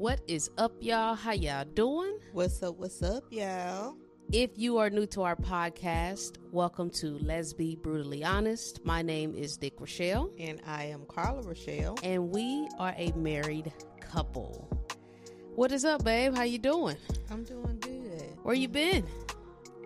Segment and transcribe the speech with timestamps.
[0.00, 1.14] What is up, y'all?
[1.14, 2.20] How y'all doing?
[2.32, 2.78] What's up?
[2.78, 3.96] What's up, y'all?
[4.32, 8.82] If you are new to our podcast, welcome to Let's Be Brutally Honest.
[8.82, 10.30] My name is Nick Rochelle.
[10.38, 11.98] And I am Carla Rochelle.
[12.02, 14.70] And we are a married couple.
[15.54, 16.34] What is up, babe?
[16.34, 16.96] How you doing?
[17.30, 18.38] I'm doing good.
[18.42, 19.06] Where you been?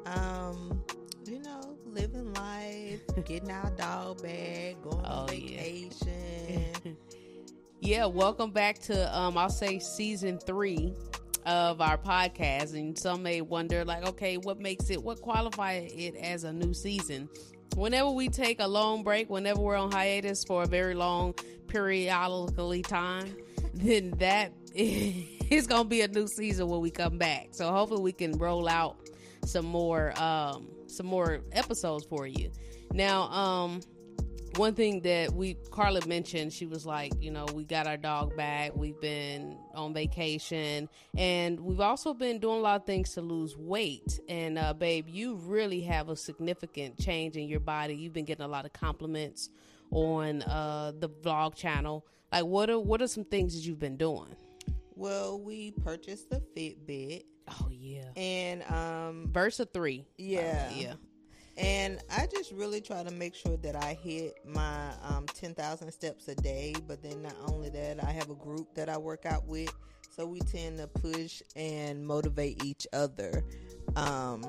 [0.07, 0.81] Um,
[1.27, 6.71] you know, living life, getting our dog back, going oh, on vacation.
[6.85, 6.93] Yeah.
[7.85, 10.95] yeah, welcome back to um I'll say season 3
[11.45, 16.17] of our podcast and some may wonder like okay, what makes it what qualifies it
[16.17, 17.29] as a new season?
[17.77, 21.35] Whenever we take a long break, whenever we're on hiatus for a very long
[21.67, 23.37] periodically time,
[23.75, 27.49] then that is going to be a new season when we come back.
[27.51, 28.97] So hopefully we can roll out
[29.45, 32.51] some more um some more episodes for you.
[32.95, 33.83] Now, um
[34.57, 38.37] one thing that we Carla mentioned, she was like, you know, we got our dog
[38.37, 38.75] back.
[38.75, 43.57] We've been on vacation, and we've also been doing a lot of things to lose
[43.57, 44.21] weight.
[44.29, 47.95] And uh, babe, you really have a significant change in your body.
[47.95, 49.51] You've been getting a lot of compliments
[49.91, 52.07] on uh, the vlog channel.
[52.33, 54.35] Like, what are what are some things that you've been doing?
[54.97, 57.25] Well, we purchased the Fitbit.
[57.49, 60.07] Oh yeah, and um, Versa three.
[60.17, 60.95] Yeah, uh, yeah.
[61.57, 66.27] And I just really try to make sure that I hit my um, 10,000 steps
[66.29, 66.75] a day.
[66.87, 69.73] But then not only that, I have a group that I work out with.
[70.11, 73.45] So we tend to push and motivate each other.
[73.97, 74.45] Um,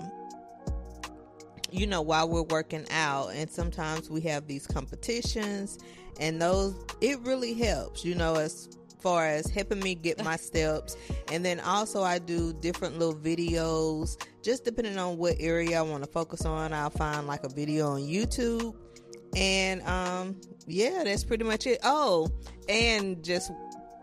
[1.72, 5.80] you know, while we're working out, and sometimes we have these competitions,
[6.20, 8.70] and those it really helps, you know, as
[9.06, 10.98] far as helping me get my steps.
[11.32, 16.04] And then also, I do different little videos, just depending on what area I want
[16.04, 16.74] to focus on.
[16.74, 18.76] I'll find like a video on YouTube.
[19.36, 21.78] And um, yeah, that's pretty much it.
[21.84, 22.32] Oh,
[22.68, 23.52] and just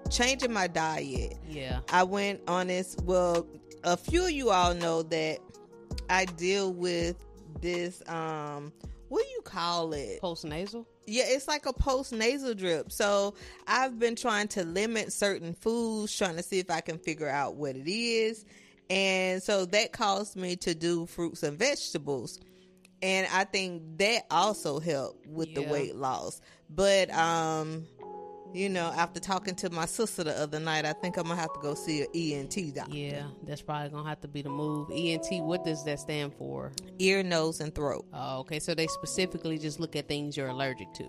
[0.09, 1.35] changing my diet.
[1.49, 1.81] Yeah.
[1.89, 2.97] I went on this.
[3.03, 3.45] Well,
[3.83, 5.39] a few of you all know that
[6.11, 7.17] I deal with
[7.61, 8.73] this um
[9.09, 10.21] what do you call it?
[10.21, 10.87] Post nasal?
[11.07, 12.93] Yeah, it's like a post nasal drip.
[12.93, 13.35] So
[13.67, 17.57] I've been trying to limit certain foods, trying to see if I can figure out
[17.57, 18.45] what it is.
[18.89, 22.39] And so that caused me to do fruits and vegetables.
[23.01, 25.61] And I think that also helped with yeah.
[25.61, 26.41] the weight loss.
[26.71, 27.87] But um
[28.55, 31.53] you know, after talking to my sister the other night, I think I'm gonna have
[31.55, 32.95] to go see an ENT doctor.
[32.95, 34.91] Yeah, that's probably gonna have to be the move.
[34.93, 36.73] ENT, what does that stand for?
[36.99, 38.07] Ear, nose, and throat.
[38.13, 38.59] Oh, okay.
[38.59, 41.05] So they specifically just look at things you're allergic to.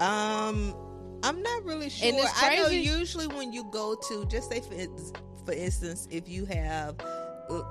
[0.00, 0.74] Um,
[1.22, 2.08] I'm not really sure.
[2.08, 6.44] And I know usually when you go to, just say for, for instance, if you
[6.46, 6.96] have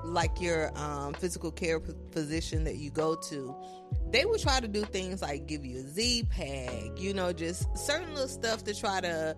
[0.04, 1.80] like your um, physical care
[2.12, 3.54] physician that you go to,
[4.10, 7.66] they will try to do things like give you a Z pack, you know, just
[7.76, 9.36] certain little stuff to try to,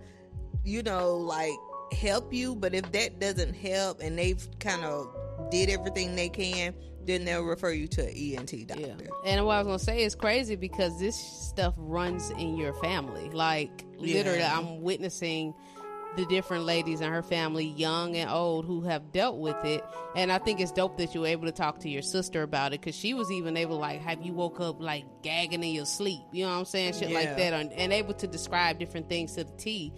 [0.64, 1.54] you know, like
[1.92, 2.54] help you.
[2.54, 5.14] But if that doesn't help and they've kind of
[5.50, 6.74] did everything they can,
[7.04, 8.82] then they'll refer you to an ENT doctor.
[8.82, 9.08] Yeah.
[9.26, 13.28] And what I was gonna say is crazy because this stuff runs in your family.
[13.30, 14.56] Like literally, yeah.
[14.56, 15.54] I'm witnessing
[16.16, 19.84] the different ladies in her family, young and old, who have dealt with it.
[20.14, 22.72] And I think it's dope that you were able to talk to your sister about
[22.72, 25.74] it because she was even able to, like, have you woke up like gagging in
[25.74, 26.94] your sleep, you know what I'm saying?
[26.94, 27.18] Shit yeah.
[27.18, 29.92] like that, and, and able to describe different things to the T.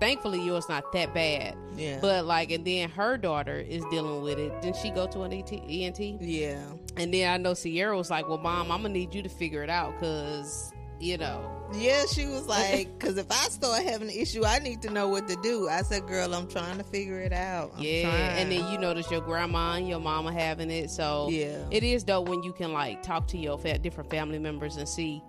[0.00, 1.56] Thankfully, yours not that bad.
[1.76, 1.98] Yeah.
[2.00, 4.62] But like, and then her daughter is dealing with it.
[4.62, 6.00] Didn't she go to an ET, ENT?
[6.22, 6.62] Yeah.
[6.96, 9.62] And then I know Sierra was like, "Well, mom, I'm gonna need you to figure
[9.62, 11.56] it out because you know.
[11.72, 15.08] Yeah, she was like, because if I start having an issue, I need to know
[15.08, 15.68] what to do.
[15.68, 17.72] I said, girl, I'm trying to figure it out.
[17.76, 18.38] I'm yeah, trying.
[18.38, 20.90] and then you notice your grandma and your mama having it.
[20.90, 24.38] So yeah, it is dope when you can like talk to your fa- different family
[24.38, 25.22] members and see,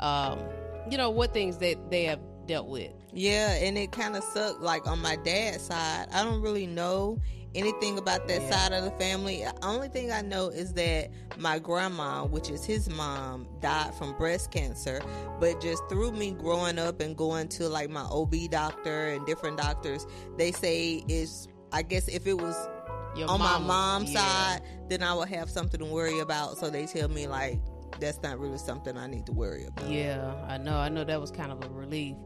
[0.00, 0.38] um,
[0.90, 2.92] you know, what things that they have dealt with.
[3.12, 4.60] Yeah, and it kind of sucked.
[4.60, 7.18] Like on my dad's side, I don't really know
[7.54, 8.50] anything about that yeah.
[8.50, 9.42] side of the family.
[9.42, 14.16] The only thing I know is that my grandma, which is his mom, died from
[14.16, 15.00] breast cancer.
[15.40, 19.58] But just through me growing up and going to like my OB doctor and different
[19.58, 20.06] doctors,
[20.36, 22.56] they say is I guess if it was
[23.16, 24.20] Your on mama, my mom's yeah.
[24.20, 26.58] side, then I would have something to worry about.
[26.58, 27.60] So they tell me like
[28.00, 29.90] that's not really something I need to worry about.
[29.90, 30.76] Yeah, I know.
[30.76, 32.16] I know that was kind of a relief.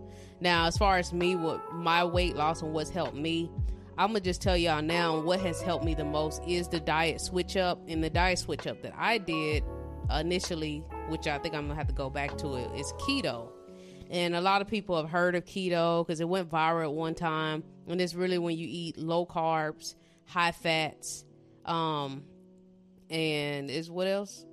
[0.41, 3.51] Now, as far as me, what my weight loss and what's helped me,
[3.99, 7.21] I'm gonna just tell y'all now what has helped me the most is the diet
[7.21, 9.65] switch up and the diet switch up that I did
[10.11, 13.49] initially, which I think I'm gonna have to go back to it, is keto.
[14.11, 17.15] And a lot of people have heard of keto because it went viral at one
[17.15, 17.65] time.
[17.87, 19.95] And it's really when you eat low carbs,
[20.27, 21.25] high fats,
[21.65, 22.25] um,
[23.11, 24.45] and is what else?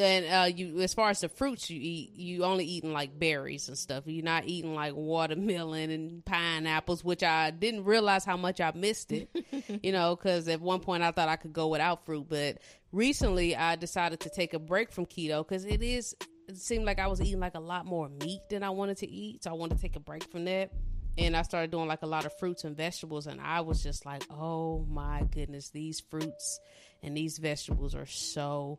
[0.00, 3.68] And uh, you, as far as the fruits you eat, you only eating like berries
[3.68, 4.04] and stuff.
[4.06, 9.12] You're not eating like watermelon and pineapples, which I didn't realize how much I missed
[9.12, 9.28] it.
[9.82, 12.58] you know, because at one point I thought I could go without fruit, but
[12.92, 16.16] recently I decided to take a break from keto because it is.
[16.48, 19.08] It seemed like I was eating like a lot more meat than I wanted to
[19.08, 20.72] eat, so I wanted to take a break from that
[21.18, 24.06] and I started doing like a lot of fruits and vegetables, and I was just
[24.06, 26.60] like, oh my goodness, these fruits
[27.02, 28.78] and these vegetables are so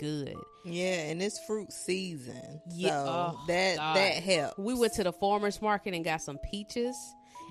[0.00, 0.34] good.
[0.64, 3.96] Yeah, and it's fruit season, Yeah, so oh, that God.
[3.96, 4.58] that helps.
[4.58, 6.96] We went to the farmers market and got some peaches.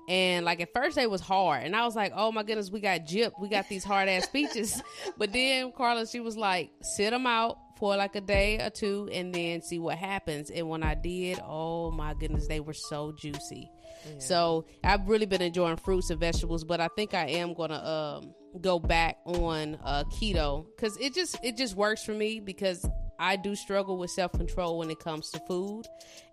[0.09, 2.81] And like at first they was hard, and I was like, "Oh my goodness, we
[2.81, 3.39] got gypped.
[3.39, 4.81] We got these hard ass peaches."
[5.17, 9.07] but then Carla, she was like, "Sit them out for like a day or two,
[9.13, 13.13] and then see what happens." And when I did, oh my goodness, they were so
[13.17, 13.71] juicy.
[14.19, 18.33] So I've really been enjoying fruits and vegetables, but I think I am gonna um,
[18.61, 22.85] go back on uh, keto because it just it just works for me because
[23.19, 25.85] I do struggle with self control when it comes to food,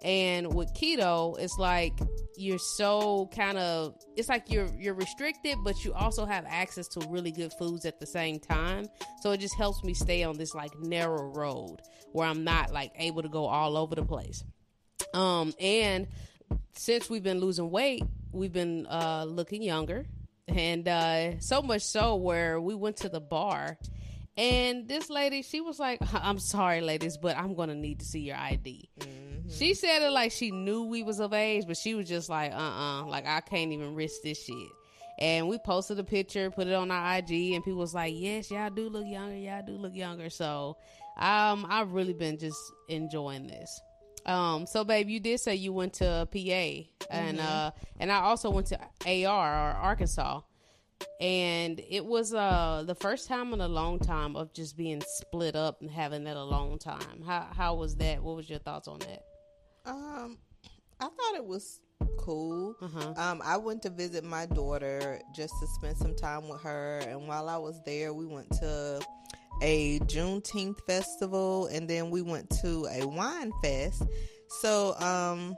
[0.02, 1.92] and with keto, it's like
[2.36, 7.06] you're so kind of it's like you're you're restricted, but you also have access to
[7.08, 8.88] really good foods at the same time.
[9.22, 11.80] So it just helps me stay on this like narrow road
[12.12, 14.42] where I'm not like able to go all over the place.
[15.14, 16.08] Um, and
[16.72, 18.02] since we've been losing weight,
[18.32, 20.06] we've been uh, looking younger,
[20.50, 23.78] and uh, so much so where we went to the bar,
[24.36, 28.20] and this lady, she was like, "I'm sorry, ladies, but I'm gonna need to see
[28.20, 28.88] your ID."
[29.48, 32.52] She said it like she knew we was of age, but she was just like,
[32.52, 34.68] "Uh, uh like I can't even risk this shit."
[35.18, 38.50] And we posted a picture, put it on our IG, and people was like, "Yes,
[38.50, 39.36] y'all do look younger.
[39.36, 40.76] Y'all do look younger." So,
[41.18, 42.58] um, I've really been just
[42.88, 43.80] enjoying this.
[44.26, 48.50] Um, so babe, you did say you went to PA and uh and I also
[48.50, 50.42] went to AR or Arkansas.
[51.20, 55.56] And it was uh the first time in a long time of just being split
[55.56, 57.22] up and having that alone time.
[57.26, 58.22] How how was that?
[58.22, 59.24] What was your thoughts on that?
[59.86, 60.38] Um,
[61.00, 61.80] I thought it was
[62.18, 62.76] cool.
[62.80, 63.14] Uh-huh.
[63.16, 67.26] Um, I went to visit my daughter just to spend some time with her, and
[67.26, 69.00] while I was there, we went to
[69.62, 74.02] a Juneteenth festival, and then we went to a wine fest.
[74.60, 75.54] So, um,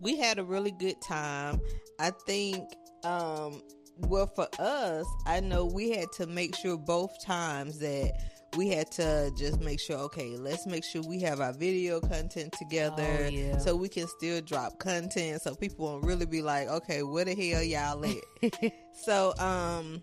[0.00, 1.60] we had a really good time.
[2.00, 2.64] I think,
[3.04, 3.62] um,
[3.98, 8.12] well, for us, I know we had to make sure both times that
[8.56, 12.52] we had to just make sure, okay, let's make sure we have our video content
[12.52, 13.58] together Oh, yeah.
[13.58, 17.34] so we can still drop content so people won't really be like, okay, where the
[17.34, 18.72] hell y'all at?
[19.04, 20.00] so, um,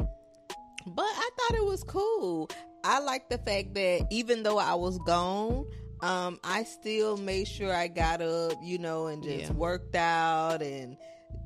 [0.88, 2.50] but I thought it was cool.
[2.90, 5.66] I like the fact that even though I was gone,
[6.02, 9.52] um, I still made sure I got up, you know, and just Yeah.
[9.52, 10.98] worked out and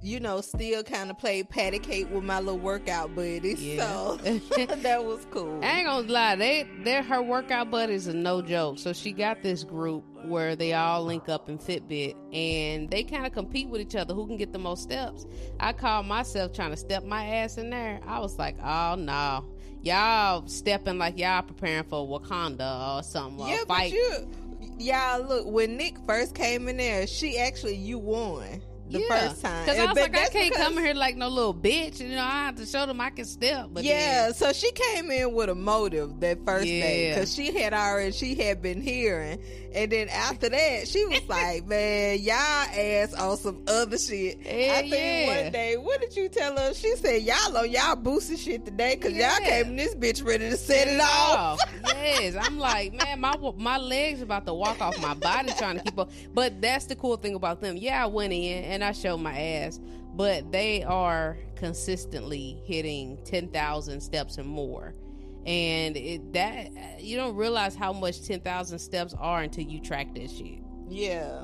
[0.02, 3.62] you know, still kind of played patty cake with my little workout buddies.
[3.64, 3.86] Yeah.
[3.86, 4.18] So
[4.82, 5.62] that was cool.
[5.64, 8.80] I ain't gonna lie, they they're her workout buddies are no joke.
[8.80, 13.26] So she got this group where they all link up in Fitbit and they kind
[13.26, 15.26] of compete with each other who can get the most steps.
[15.60, 18.00] I called myself trying to step my ass in there.
[18.06, 19.46] I was like, oh no.
[19.84, 23.46] Y'all stepping like y'all preparing for Wakanda or something.
[23.46, 24.28] or yeah, a but you,
[24.80, 28.62] y'all look when Nick first came in there, she actually you won
[28.94, 29.28] the yeah.
[29.30, 29.66] first time.
[29.66, 32.00] Because I was but like, I can't come here like no little bitch.
[32.00, 33.70] You know, I have to show them I can step.
[33.74, 37.52] But yeah, then- so she came in with a motive that first day because she
[37.52, 39.40] had already she had been hearing,
[39.74, 44.76] and then after that she was like, "Man, y'all ass on some other shit." Hell
[44.76, 45.44] I think yeah.
[45.44, 46.74] one day, what did you tell her?
[46.74, 49.38] She said, "Y'all on y'all boosted shit today because Yeah.
[49.38, 53.34] y'all came in this bitch ready to set it off." yes, I'm like, man, my
[53.58, 56.12] my legs about to walk off my body trying to keep up.
[56.34, 57.78] But that's the cool thing about them.
[57.78, 59.80] Yeah, I went in and I show my ass,
[60.14, 64.94] but they are consistently hitting ten thousand steps and more.
[65.46, 70.14] And it that you don't realize how much ten thousand steps are until you track
[70.16, 70.60] that shit.
[70.90, 71.44] Yeah.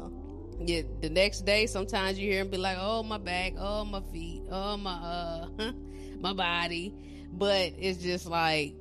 [0.62, 4.02] Yeah, the next day, sometimes you hear him be like, "Oh my back, oh my
[4.12, 5.48] feet, oh my uh,
[6.20, 6.94] my body,"
[7.32, 8.76] but it's just like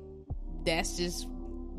[0.65, 1.29] that's just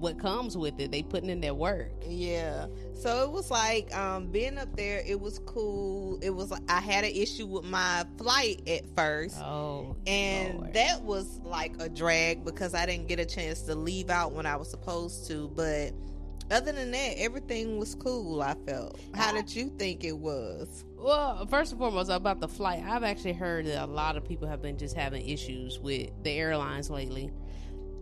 [0.00, 0.90] what comes with it.
[0.90, 1.92] They putting in their work.
[2.06, 2.66] Yeah.
[2.94, 6.18] So it was like um being up there, it was cool.
[6.22, 9.38] It was I had an issue with my flight at first.
[9.38, 10.74] Oh, and Lord.
[10.74, 14.46] that was like a drag because I didn't get a chance to leave out when
[14.46, 15.48] I was supposed to.
[15.54, 15.92] But
[16.50, 18.42] other than that, everything was cool.
[18.42, 18.98] I felt.
[19.14, 20.84] How did you think it was?
[20.96, 24.48] Well, first and foremost, about the flight, I've actually heard that a lot of people
[24.48, 27.30] have been just having issues with the airlines lately.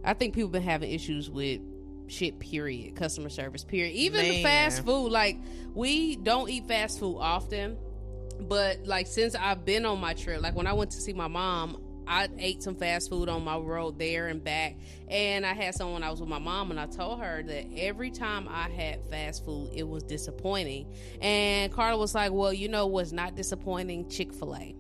[0.05, 1.61] I think people been having issues with
[2.09, 2.39] shit.
[2.39, 2.97] Period.
[2.97, 3.65] Customer service.
[3.65, 3.95] Period.
[3.95, 4.45] Even the Man.
[4.45, 5.11] fast food.
[5.11, 5.39] Like
[5.75, 7.77] we don't eat fast food often,
[8.41, 11.29] but like since I've been on my trip, like when I went to see my
[11.29, 11.85] mom.
[12.11, 14.79] I ate some fast food on my road there and back.
[15.09, 18.11] And I had someone I was with my mom and I told her that every
[18.11, 20.91] time I had fast food, it was disappointing.
[21.21, 24.09] And Carla was like, Well, you know what's not disappointing?
[24.09, 24.75] Chick fil A.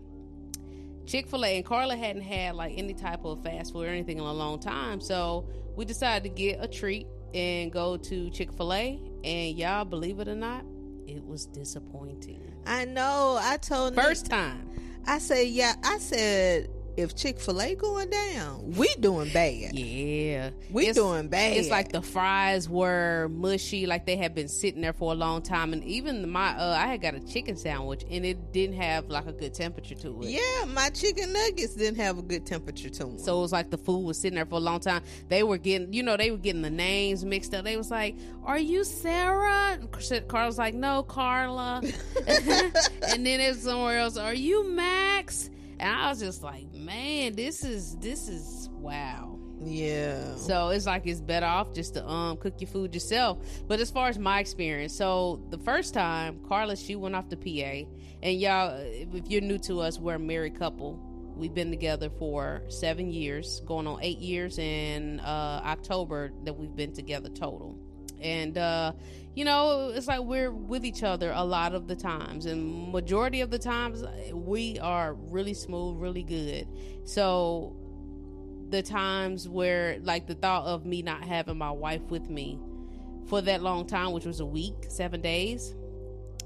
[1.04, 4.16] Chick fil A and Carla hadn't had like any type of fast food or anything
[4.16, 4.98] in a long time.
[5.00, 9.00] So we decided to get a treat and go to Chick fil A.
[9.24, 10.64] And y'all, believe it or not,
[11.06, 12.40] it was disappointing.
[12.66, 13.38] I know.
[13.40, 14.68] I told Nick- First time.
[15.06, 15.74] I said, yeah.
[15.82, 19.78] I said, if Chick Fil A going down, we doing bad.
[19.78, 20.50] Yeah.
[20.68, 21.56] We doing bad.
[21.56, 25.42] It's like the fries were mushy, like they had been sitting there for a long
[25.42, 25.72] time.
[25.72, 29.26] And even my, uh, I had got a chicken sandwich and it didn't have like
[29.26, 30.28] a good temperature to it.
[30.28, 33.18] Yeah, my chicken nuggets didn't have a good temperature to them.
[33.18, 35.04] So it was like the food was sitting there for a long time.
[35.28, 37.64] They were getting, you know, they were getting the names mixed up.
[37.64, 39.78] They was like, "Are you Sarah?"
[40.26, 41.80] Carla's like, "No, Carla."
[42.26, 44.16] and then it's somewhere else.
[44.16, 45.50] Are you Max?
[45.80, 50.36] And I was just like, "Man, this is this is wow." yeah.
[50.36, 53.38] So it's like it's better off just to um cook your food yourself.
[53.66, 57.36] But as far as my experience, so the first time Carla she went off to
[57.36, 57.88] PA,
[58.22, 61.00] and y'all, if you're new to us, we're a married couple.
[61.36, 66.74] We've been together for seven years, going on eight years in uh, October that we've
[66.74, 67.78] been together total.
[68.20, 68.92] And uh,
[69.34, 73.40] you know, it's like we're with each other a lot of the times, and majority
[73.40, 76.66] of the times we are really smooth, really good.
[77.04, 77.76] So
[78.70, 82.58] the times where like the thought of me not having my wife with me
[83.26, 85.74] for that long time which was a week seven days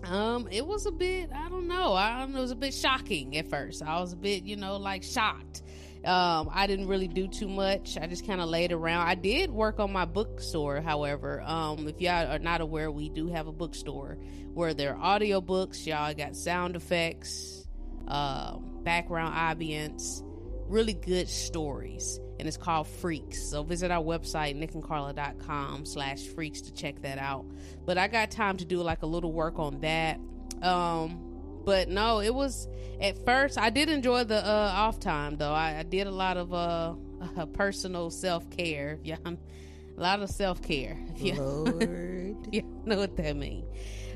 [0.04, 1.94] um it was a bit i don't know.
[1.94, 3.82] I don't know it was a bit shocking at first.
[3.82, 5.62] I was a bit you know like shocked
[6.04, 7.96] um i didn't really do too much.
[7.96, 9.06] I just kind of laid around.
[9.06, 13.28] I did work on my bookstore however um if y'all are not aware we do
[13.28, 14.18] have a bookstore
[14.54, 15.86] where there are audiobooks.
[15.86, 17.66] y'all got sound effects
[18.08, 20.22] um background ambience
[20.68, 23.50] really good stories and it's called freaks.
[23.50, 27.44] So visit our website nickandcarla.com slash freaks to check that out.
[27.84, 30.18] But i got time to do like a little work on that.
[30.60, 31.31] Um
[31.64, 32.68] but no it was
[33.00, 36.36] at first i did enjoy the uh off time though i, I did a lot
[36.36, 36.94] of uh,
[37.36, 42.36] uh personal self-care yeah a lot of self-care yeah Lord.
[42.52, 43.66] you know what that means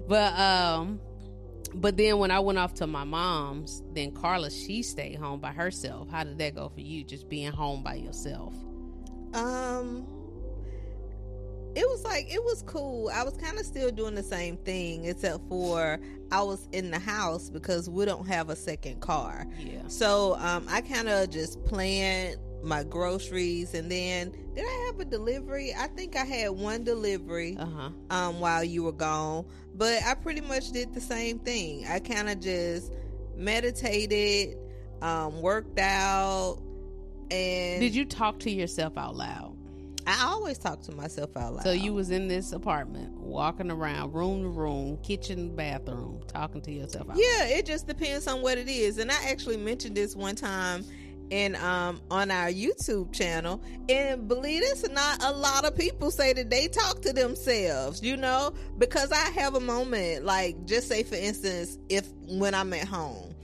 [0.08, 1.00] but um
[1.74, 5.52] but then when I went off to my mom's, then Carla she stayed home by
[5.52, 6.08] herself.
[6.08, 7.04] How did that go for you?
[7.04, 8.54] Just being home by yourself.
[9.34, 10.06] Um,
[11.76, 13.10] it was like it was cool.
[13.14, 16.00] I was kind of still doing the same thing, except for
[16.32, 19.46] I was in the house because we don't have a second car.
[19.60, 19.82] Yeah.
[19.88, 25.04] So um, I kind of just planned my groceries, and then did I have a
[25.04, 25.72] delivery?
[25.78, 27.90] I think I had one delivery Uh huh.
[28.10, 31.86] um, while you were gone, but I pretty much did the same thing.
[31.86, 32.90] I kind of just
[33.36, 34.56] meditated,
[35.02, 36.58] um, worked out,
[37.30, 39.56] and Did you talk to yourself out loud?
[40.06, 41.64] I always talk to myself out loud.
[41.64, 46.72] So you was in this apartment, walking around room to room, kitchen, bathroom, talking to
[46.72, 47.16] yourself out.
[47.16, 48.98] Yeah, it just depends on what it is.
[48.98, 50.84] And I actually mentioned this one time
[51.30, 53.62] in um on our YouTube channel.
[53.88, 58.16] And believe or not, a lot of people say that they talk to themselves, you
[58.16, 62.86] know, because I have a moment like just say for instance, if when I'm at
[62.86, 63.34] home.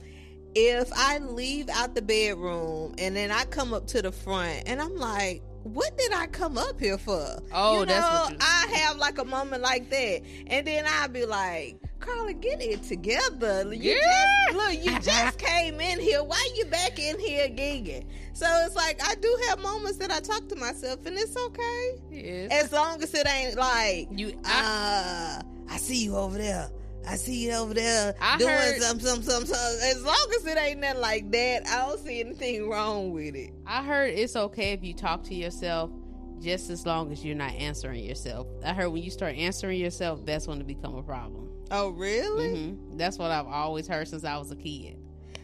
[0.55, 4.79] If I leave out the bedroom and then I come up to the front and
[4.79, 7.41] I'm like, what did I come up here for?
[7.53, 11.25] Oh, you that's what I have like a moment like that, and then I'll be
[11.25, 13.73] like, "Carla, get it together.
[13.73, 14.25] You Yeah.
[14.51, 16.23] just, look, you just came in here.
[16.23, 20.19] Why you back in here gigging?" So it's like I do have moments that I
[20.19, 22.51] talk to myself, and it's okay Yes.
[22.65, 26.69] as long as it ain't like, You- I- uh, I see you over there.
[27.07, 29.75] I see you over there I doing heard- some, some, some, some.
[29.83, 33.51] As long as it ain't nothing like that, I don't see anything wrong with it.
[33.67, 35.91] I heard it's okay if you talk to yourself
[36.39, 38.47] just as long as you're not answering yourself.
[38.65, 41.49] I heard when you start answering yourself, that's when it become a problem.
[41.71, 42.49] Oh, really?
[42.75, 44.97] hmm That's what I've always heard since I was a kid.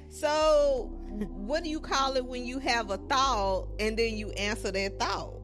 [0.09, 0.89] So,
[1.35, 4.99] what do you call it when you have a thought and then you answer that
[4.99, 5.38] thought?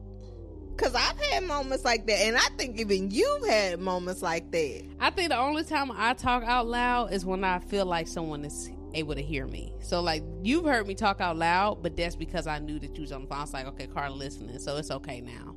[0.76, 4.84] Because I've had moments like that, and I think even you've had moments like that.
[5.00, 8.44] I think the only time I talk out loud is when I feel like someone
[8.44, 9.72] is able to hear me.
[9.80, 13.02] So like you've heard me talk out loud, but that's because I knew that you
[13.02, 13.38] was on the phone.
[13.38, 15.54] I was like, okay, Carla listening, so it's okay now.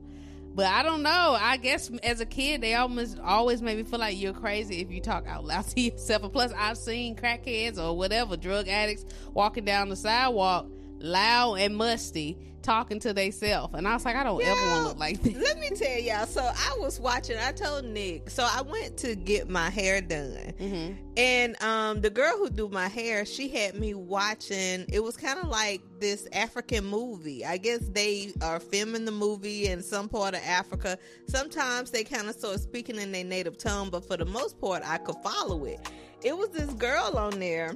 [0.56, 1.38] But I don't know.
[1.40, 4.92] I guess as a kid, they almost always made me feel like you're crazy if
[4.92, 6.24] you talk out loud to yourself.
[6.24, 10.68] And plus, I've seen crackheads or whatever drug addicts walking down the sidewalk
[11.00, 13.74] loud and musty talking to theyself.
[13.74, 16.00] And i was like i don't ever want to look like this let me tell
[16.00, 16.26] y'all.
[16.26, 20.54] So i was watching i told nick so i went to get my hair done.
[20.60, 20.94] Mm-hmm.
[21.18, 25.40] and um the girl who do my hair she had me watching it was kind
[25.40, 27.46] of like this african movie.
[27.46, 30.98] I guess they are filming the movie in some part of africa.
[31.28, 34.84] Sometimes they kind of start speaking in their native tongue but for the most part
[34.86, 35.80] i could follow it.
[36.24, 37.74] It was this girl on there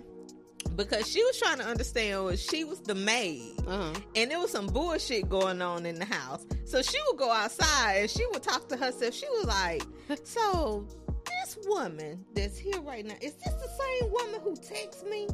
[0.75, 3.53] because she was trying to understand was she was the maid.
[3.67, 3.93] Uh-huh.
[4.15, 6.46] and there was some bullshit going on in the house.
[6.65, 9.13] So she would go outside and she would talk to herself.
[9.13, 9.84] She was like
[10.24, 10.88] so
[11.25, 15.27] this woman that's here right now is this the same woman who texts me?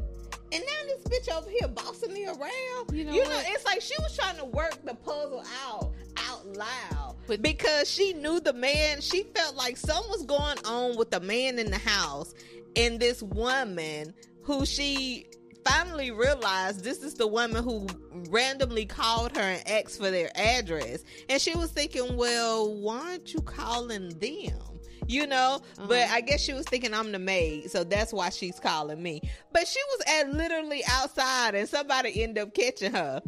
[0.52, 2.92] And now this bitch over here bossing me around?
[2.92, 5.92] You know, you know it's like she was trying to work the puzzle out
[6.28, 7.16] out loud.
[7.26, 11.20] But because she knew the man she felt like something was going on with the
[11.20, 12.34] man in the house.
[12.76, 15.26] And this woman who she
[15.64, 17.86] finally realized this is the woman who
[18.30, 21.04] randomly called her and asked for their address.
[21.28, 24.58] And she was thinking, well, why aren't you calling them?
[25.06, 25.86] You know, uh-huh.
[25.88, 29.22] but I guess she was thinking I'm the maid, so that's why she's calling me.
[29.52, 33.20] But she was at literally outside, and somebody ended up catching her.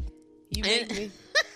[0.51, 1.11] You make and- me,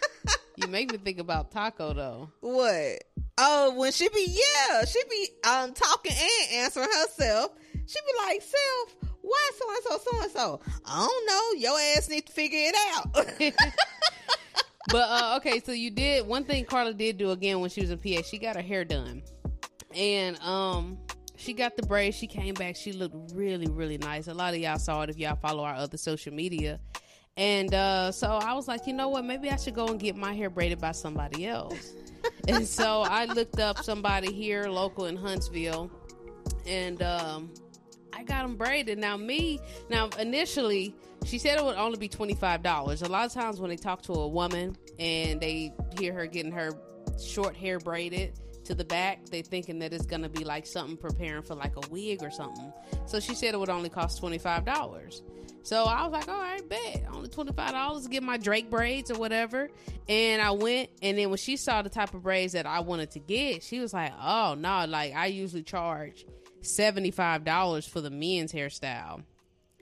[0.56, 2.30] you make me think about Taco though.
[2.40, 3.04] What?
[3.38, 7.52] Oh, when she be yeah, she be um talking and answering herself.
[7.86, 8.96] She be like, "Self,
[9.26, 10.60] why so and so, so and so?
[10.84, 11.60] I don't know.
[11.60, 13.12] Your ass need to figure it out.
[14.90, 17.90] but uh, okay, so you did one thing Carla did do again when she was
[17.90, 18.22] in PA.
[18.22, 19.22] She got her hair done,
[19.94, 20.98] and um,
[21.36, 22.16] she got the braids.
[22.16, 22.76] She came back.
[22.76, 24.28] She looked really, really nice.
[24.28, 26.78] A lot of y'all saw it if y'all follow our other social media.
[27.36, 29.24] And uh, so I was like, you know what?
[29.24, 31.92] Maybe I should go and get my hair braided by somebody else.
[32.48, 35.90] and so I looked up somebody here, local in Huntsville,
[36.66, 37.50] and um,
[38.16, 38.98] I got them braided.
[38.98, 40.94] Now, me, now initially,
[41.26, 43.02] she said it would only be $25.
[43.02, 46.52] A lot of times when they talk to a woman and they hear her getting
[46.52, 46.70] her
[47.22, 48.32] short hair braided
[48.64, 51.88] to the back, they thinking that it's gonna be like something preparing for like a
[51.90, 52.72] wig or something.
[53.04, 55.20] So she said it would only cost $25.
[55.62, 57.04] So I was like, all right, bet.
[57.12, 59.68] Only $25 to get my Drake braids or whatever.
[60.08, 63.10] And I went, and then when she saw the type of braids that I wanted
[63.12, 66.24] to get, she was like, oh, no, like I usually charge
[66.62, 69.22] $75 for the men's hairstyle.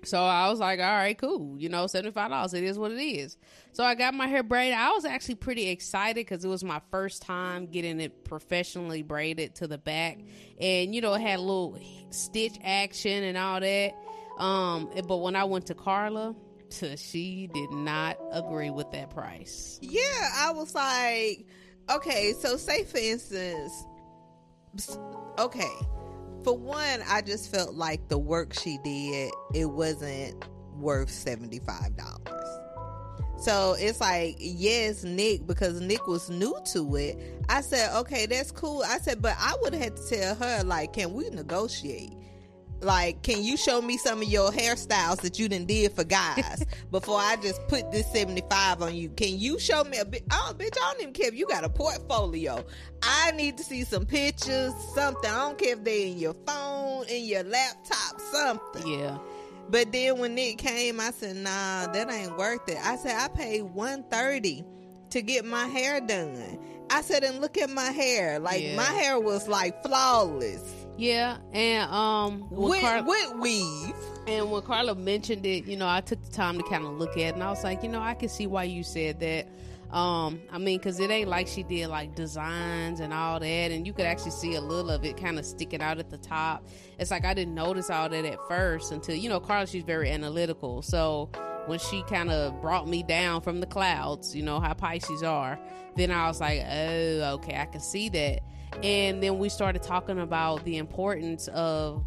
[0.04, 1.56] So I was like, all right, cool.
[1.58, 2.54] You know, $75.
[2.54, 3.37] It is what it is.
[3.72, 4.76] So I got my hair braided.
[4.76, 9.54] I was actually pretty excited because it was my first time getting it professionally braided
[9.56, 10.18] to the back.
[10.60, 11.78] And, you know, it had a little
[12.10, 13.94] stitch action and all that.
[14.38, 16.34] Um, but when I went to Carla,
[16.96, 19.78] she did not agree with that price.
[19.80, 21.46] Yeah, I was like,
[21.90, 23.87] okay, so say for instance,
[25.38, 25.72] okay,
[26.44, 30.44] for one, I just felt like the work she did, it wasn't
[30.76, 31.64] worth $75.
[33.38, 37.18] So it's like, yes, Nick, because Nick was new to it.
[37.48, 38.83] I said, okay, that's cool.
[38.87, 42.12] I said, but I would have had to tell her, like, can we negotiate?
[42.85, 46.64] Like, can you show me some of your hairstyles that you done did for guys
[46.90, 49.09] before I just put this 75 on you?
[49.11, 50.25] Can you show me a bit?
[50.31, 52.64] Oh, bitch, I don't even care if you got a portfolio.
[53.03, 55.31] I need to see some pictures, something.
[55.31, 58.87] I don't care if they're in your phone, in your laptop, something.
[58.87, 59.18] Yeah.
[59.70, 62.79] But then when Nick came, I said, nah, that ain't worth it.
[62.83, 64.64] I said, I paid 130
[65.11, 66.59] to get my hair done.
[66.90, 68.38] I said, and look at my hair.
[68.38, 68.77] Like, yeah.
[68.77, 70.84] my hair was like flawless.
[70.96, 73.94] Yeah, and um, with, Carla, with weave.
[74.26, 77.12] And when Carla mentioned it, you know, I took the time to kind of look
[77.12, 79.48] at it, and I was like, you know, I can see why you said that.
[79.94, 83.87] Um, I mean, because it ain't like she did like designs and all that, and
[83.87, 86.66] you could actually see a little of it kind of sticking out at the top.
[86.98, 89.66] It's like I didn't notice all that at first until you know, Carla.
[89.66, 91.30] She's very analytical, so
[91.66, 95.59] when she kind of brought me down from the clouds, you know how Pisces are,
[95.96, 98.40] then I was like, oh, okay, I can see that.
[98.82, 102.04] And then we started talking about the importance of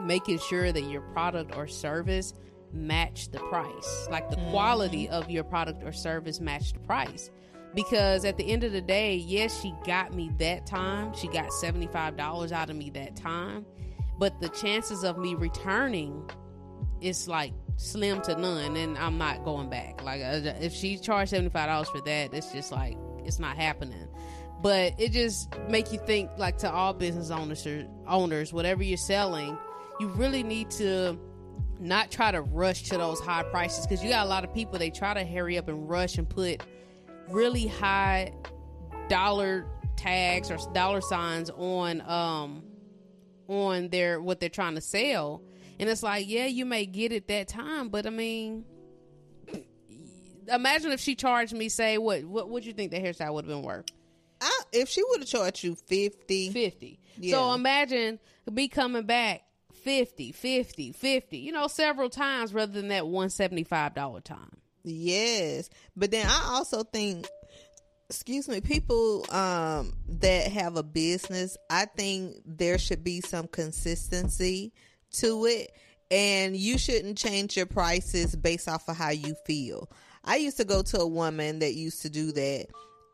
[0.00, 2.34] making sure that your product or service
[2.72, 4.08] match the price.
[4.10, 4.50] Like the mm-hmm.
[4.50, 7.30] quality of your product or service match the price.
[7.74, 11.12] Because at the end of the day, yes, she got me that time.
[11.14, 13.64] She got $75 out of me that time.
[14.18, 16.28] But the chances of me returning
[17.00, 20.02] is like slim to none and I'm not going back.
[20.02, 24.08] Like uh, if she charged $75 for that, it's just like it's not happening
[24.62, 28.96] but it just make you think like to all business owners or owners whatever you're
[28.96, 29.56] selling
[29.98, 31.18] you really need to
[31.78, 34.78] not try to rush to those high prices because you got a lot of people
[34.78, 36.62] they try to hurry up and rush and put
[37.28, 38.32] really high
[39.08, 42.62] dollar tags or dollar signs on um
[43.50, 45.42] on their what they're trying to sell.
[45.78, 48.64] And it's like, yeah, you may get it that time, but I mean,
[50.46, 53.54] imagine if she charged me, say, what what would you think the hairstyle would have
[53.54, 53.86] been worth?
[54.72, 57.00] If she would have charged you 50 50.
[57.18, 57.36] Yeah.
[57.36, 58.18] So imagine
[58.50, 59.42] me coming back
[59.82, 64.56] 50, 50, 50, you know, several times rather than that $175 time.
[64.84, 65.70] Yes.
[65.96, 67.26] But then I also think
[68.08, 74.72] excuse me, people um that have a business, I think there should be some consistency
[75.12, 75.72] to it
[76.10, 79.90] and you shouldn't change your prices based off of how you feel.
[80.24, 82.66] I used to go to a woman that used to do that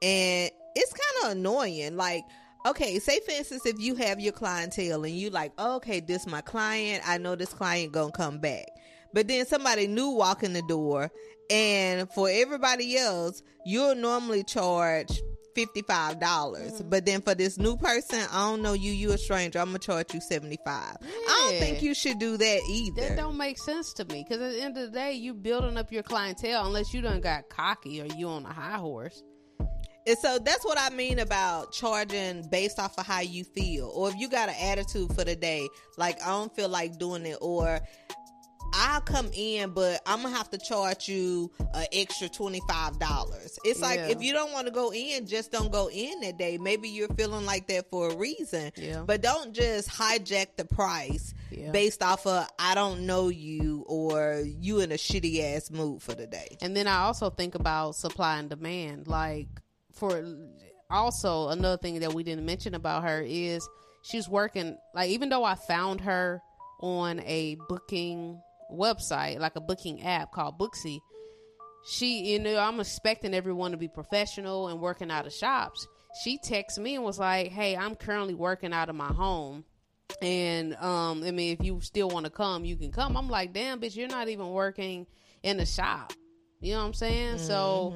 [0.03, 2.25] and it's kind of annoying like
[2.67, 6.27] okay say for instance if you have your clientele and you like oh, okay this
[6.27, 8.67] my client i know this client gonna come back.
[9.13, 11.11] But then somebody new walk in the door
[11.49, 15.23] and for everybody else you'll normally charge
[15.57, 16.19] $55.
[16.21, 16.91] Mm-hmm.
[16.91, 19.79] but then for this new person i don't know you you a stranger i'm gonna
[19.79, 20.69] charge you 75
[21.01, 23.09] i don't think you should do that either.
[23.09, 25.79] That don't make sense to me because at the end of the day, you building
[25.79, 29.23] up your clientele unless you done got cocky or you on a high horse.
[30.07, 33.91] And so that's what I mean about charging based off of how you feel.
[33.95, 35.67] Or if you got an attitude for the day,
[35.97, 37.81] like I don't feel like doing it, or
[38.75, 43.59] I'll come in, but I'm gonna have to charge you an extra twenty five dollars.
[43.65, 44.09] It's like Yeah.
[44.09, 46.59] if you don't want to go in, just don't go in that day.
[46.59, 48.73] Maybe you're feeling like that for a reason.
[48.77, 49.03] Yeah.
[49.07, 51.71] But don't just hijack the price Yeah.
[51.71, 56.15] based off of I don't know you or you in a shitty ass mood for
[56.15, 56.59] the day.
[56.61, 59.07] And then I also think about supply and demand.
[59.09, 59.49] Like
[59.97, 60.23] for
[60.91, 63.67] also another thing that we didn't mention about her is
[64.03, 66.41] she's working like even though I found her
[66.81, 68.41] on a booking
[68.73, 70.99] website, like a booking app called Booksy,
[71.89, 75.87] she you know, I'm expecting everyone to be professional and working out of shops.
[76.23, 79.65] She texted me and was like, Hey, I'm currently working out of my home.
[80.23, 83.17] And um, I mean, if you still want to come, you can come.
[83.17, 85.07] I'm like, damn, bitch, you're not even working
[85.43, 86.13] in the shop.
[86.61, 87.39] You know what I'm saying?
[87.39, 87.95] So,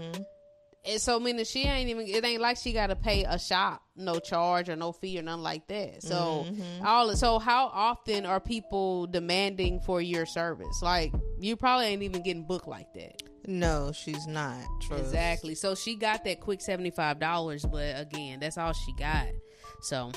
[0.85, 2.07] and so meaning she ain't even.
[2.07, 5.23] It ain't like she got to pay a shop no charge or no fee or
[5.23, 6.03] nothing like that.
[6.03, 6.85] So mm-hmm.
[6.87, 7.14] all.
[7.16, 10.81] So how often are people demanding for your service?
[10.83, 13.23] Like you probably ain't even getting booked like that.
[13.47, 14.61] No, she's not.
[14.83, 15.03] Trust.
[15.03, 15.55] Exactly.
[15.55, 19.29] So she got that quick seventy five dollars, but again, that's all she got.
[19.83, 20.12] So,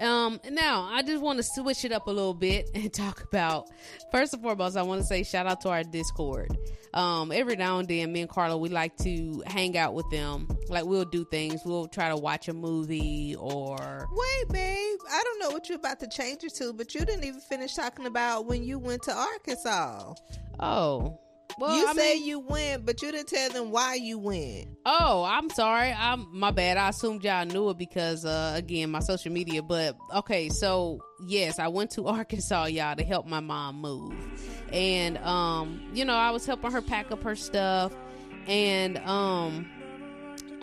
[0.00, 3.68] um, now I just want to switch it up a little bit and talk about.
[4.10, 6.56] First and foremost, I want to say shout out to our Discord.
[6.94, 10.48] Um, every now and then, me and Carla, we like to hang out with them.
[10.68, 11.60] Like we'll do things.
[11.64, 14.98] We'll try to watch a movie or Wait, babe.
[15.10, 17.74] I don't know what you're about to change it to, but you didn't even finish
[17.74, 20.14] talking about when you went to Arkansas.
[20.60, 21.18] oh,
[21.58, 24.68] well, you I said mean- you went, but you didn't tell them why you went.
[24.84, 25.92] Oh, I'm sorry.
[25.92, 26.76] I'm my bad.
[26.76, 31.58] I assumed y'all knew it because uh again, my social media, but okay, so yes,
[31.58, 34.14] I went to Arkansas, y'all, to help my mom move.
[34.72, 37.92] And um, you know, I was helping her pack up her stuff
[38.48, 39.66] and um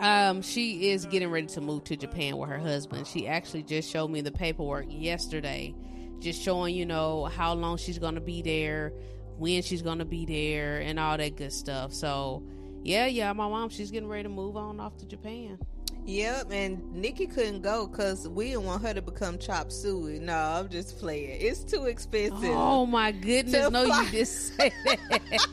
[0.00, 3.06] um she is getting ready to move to Japan with her husband.
[3.06, 5.74] She actually just showed me the paperwork yesterday,
[6.18, 8.92] just showing, you know, how long she's going to be there,
[9.38, 11.92] when she's to be there and all that good stuff.
[11.92, 12.42] So,
[12.82, 15.58] yeah, yeah, my mom, she's getting ready to move on off to Japan.
[16.06, 20.18] Yep, and Nikki couldn't go because we didn't want her to become chop suey.
[20.18, 21.38] No, I'm just playing.
[21.40, 22.50] It's too expensive.
[22.52, 23.70] Oh my goodness!
[23.70, 25.46] No, fly- you just say that.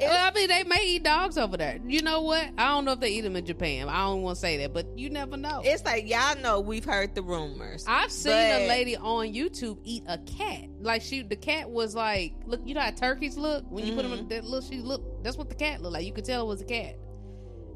[0.00, 1.78] Well, I mean, they may eat dogs over there.
[1.86, 2.50] You know what?
[2.58, 3.88] I don't know if they eat them in Japan.
[3.88, 5.62] I don't want to say that, but you never know.
[5.64, 7.84] It's like y'all know we've heard the rumors.
[7.86, 10.64] I've seen a lady on YouTube eat a cat.
[10.80, 14.02] Like she, the cat was like, look, you know how turkeys look when you put
[14.02, 14.20] them Mm-hmm.
[14.22, 14.64] in that look.
[14.64, 15.22] She look.
[15.22, 16.04] That's what the cat looked like.
[16.04, 16.96] You could tell it was a cat,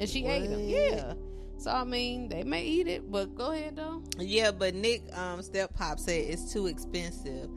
[0.01, 0.69] and she ate them.
[0.69, 1.15] Yeah.
[1.63, 4.03] So I mean, they may eat it, but go ahead though.
[4.19, 7.49] Yeah, but Nick um Step Pop said it's too expensive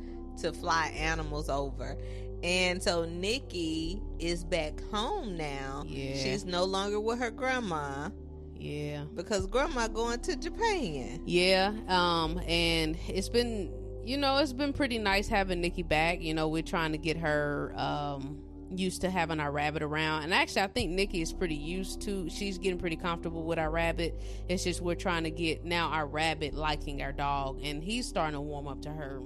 [0.42, 1.98] to fly animals over.
[2.44, 5.84] And so Nikki is back home now.
[5.88, 6.16] Yeah.
[6.16, 8.10] She's no longer with her grandma
[8.56, 9.06] Yeah.
[9.16, 11.22] because grandma going to Japan.
[11.26, 13.72] Yeah, um, and it's been,
[14.04, 16.22] you know, it's been pretty nice having Nikki back.
[16.22, 18.44] You know, we're trying to get her um
[18.78, 22.30] used to having our rabbit around, and actually, I think Nikki is pretty used to.
[22.30, 24.22] She's getting pretty comfortable with our rabbit.
[24.50, 28.34] It's just we're trying to get now our rabbit liking our dog, and he's starting
[28.34, 29.22] to warm up to her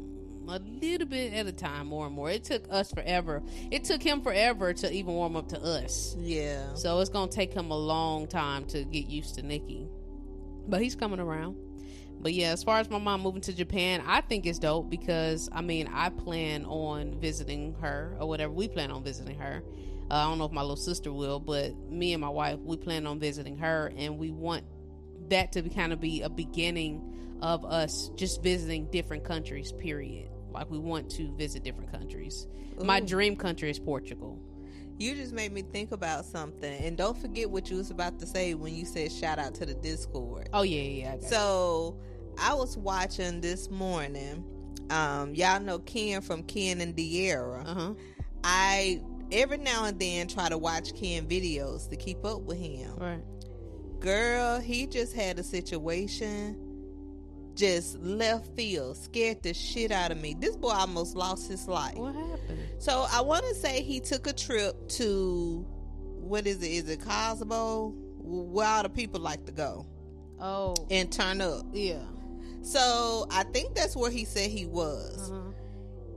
[0.48, 2.30] a little bit at a time, more and more.
[2.30, 3.44] It took us forever.
[3.72, 6.16] It took him forever to even warm up to us.
[6.20, 6.74] Yeah.
[6.74, 9.88] So it's gonna take him a long time to get used to Nikki.
[10.68, 11.56] But he's coming around.
[12.22, 15.50] But yeah, as far as my mom moving to Japan, I think it's dope because
[15.52, 18.52] I mean I plan on visiting her or whatever.
[18.52, 19.64] We plan on visiting her.
[20.12, 22.78] Uh, I don't know if my little sister will, but me and my wife we
[22.78, 24.66] plan on visiting her, and we want
[25.30, 29.72] that to kind of be a beginning of us just visiting different countries.
[29.72, 30.30] Period.
[30.52, 32.48] Like we want to visit different countries.
[32.82, 34.40] My dream country is Portugal.
[34.98, 38.28] You just made me think about something, and don't forget what you was about to
[38.28, 40.50] say when you said shout out to the Discord.
[40.52, 41.04] Oh yeah, yeah.
[41.04, 42.02] yeah I got So
[42.42, 44.44] I was watching this morning.
[44.90, 47.66] Um, y'all know Ken from Ken and Diera.
[47.68, 47.94] uh huh.
[48.44, 52.96] I every now and then try to watch Ken videos to keep up with him.
[52.98, 53.22] Right.
[54.00, 56.66] Girl, he just had a situation
[57.56, 60.34] just left field, scared the shit out of me.
[60.40, 61.96] This boy almost lost his life.
[61.98, 62.60] What happened?
[62.78, 65.66] So I want to say he took a trip to
[66.22, 66.68] what is it?
[66.72, 67.94] Is it Cosmo?
[68.22, 69.86] Where all the people like to go
[70.40, 71.66] Oh, and turn up.
[71.74, 72.00] yeah.
[72.62, 75.32] So I think that's where he said he was.
[75.32, 75.52] Uh-huh.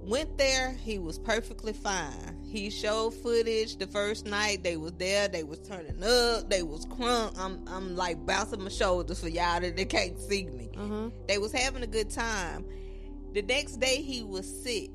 [0.04, 2.36] Went there, he was perfectly fine.
[2.44, 5.28] He showed footage the first night they was there.
[5.28, 6.50] They was turning up.
[6.50, 7.38] They was crunk.
[7.38, 10.70] I'm I'm like bouncing my shoulders for y'all that they can't see me.
[10.76, 11.10] Uh-huh.
[11.28, 12.64] They was having a good time.
[13.32, 14.90] The next day he was sick.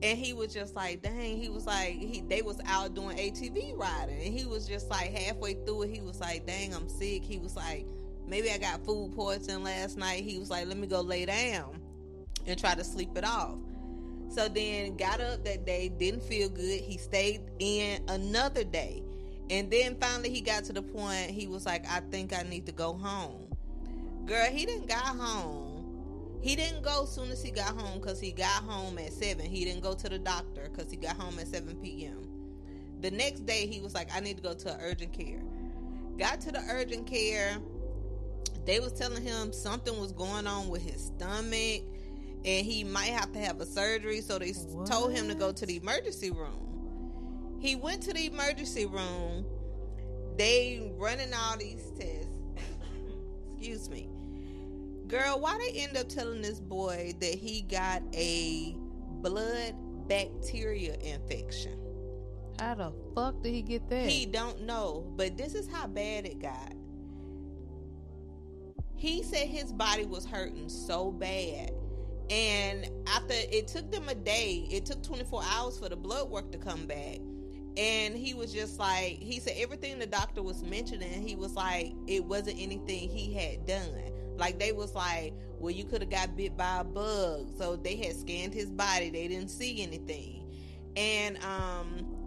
[0.00, 3.76] And he was just like, dang, he was like, he they was out doing ATV
[3.78, 4.20] riding.
[4.20, 7.22] And he was just like halfway through it, he was like, dang, I'm sick.
[7.24, 7.86] He was like,
[8.28, 10.24] maybe I got food poisoning last night.
[10.24, 11.80] He was like, let me go lay down
[12.46, 13.58] and try to sleep it off.
[14.28, 16.80] So then got up that day, didn't feel good.
[16.80, 19.02] He stayed in another day.
[19.50, 22.66] And then finally he got to the point he was like, I think I need
[22.66, 23.48] to go home.
[24.26, 26.38] Girl, he didn't got home.
[26.42, 29.44] He didn't go as soon as he got home because he got home at 7.
[29.44, 32.28] He didn't go to the doctor because he got home at 7 p.m.
[33.00, 35.40] The next day he was like, I need to go to urgent care.
[36.18, 37.56] Got to the urgent care.
[38.68, 41.84] They was telling him something was going on with his stomach
[42.44, 44.20] and he might have to have a surgery.
[44.20, 44.86] So they What?
[44.86, 47.56] told him to go to the emergency room.
[47.60, 49.46] He went to the emergency room.
[50.36, 52.28] They running all these tests.
[53.56, 54.10] Excuse me.
[55.06, 58.76] Girl, why they end up telling this boy that he got a
[59.22, 59.74] blood
[60.08, 61.72] bacteria infection?
[62.60, 64.10] How the fuck did he get that?
[64.10, 66.74] He don't know, but this is how bad it got.
[68.98, 71.70] He said his body was hurting so bad.
[72.30, 76.50] And after it took them a day, it took 24 hours for the blood work
[76.50, 77.20] to come back.
[77.76, 81.92] And he was just like, he said everything the doctor was mentioning, he was like,
[82.08, 84.12] it wasn't anything he had done.
[84.36, 87.50] Like they was like, well, you could have got bit by a bug.
[87.56, 90.44] So they had scanned his body, they didn't see anything.
[90.96, 92.17] And um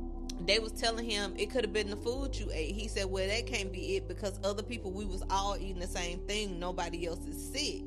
[0.48, 2.76] they was telling him it could have been the food you ate.
[2.76, 5.88] He said, "Well, that can't be it because other people we was all eating the
[5.88, 6.60] same thing.
[6.60, 7.84] Nobody else is sick."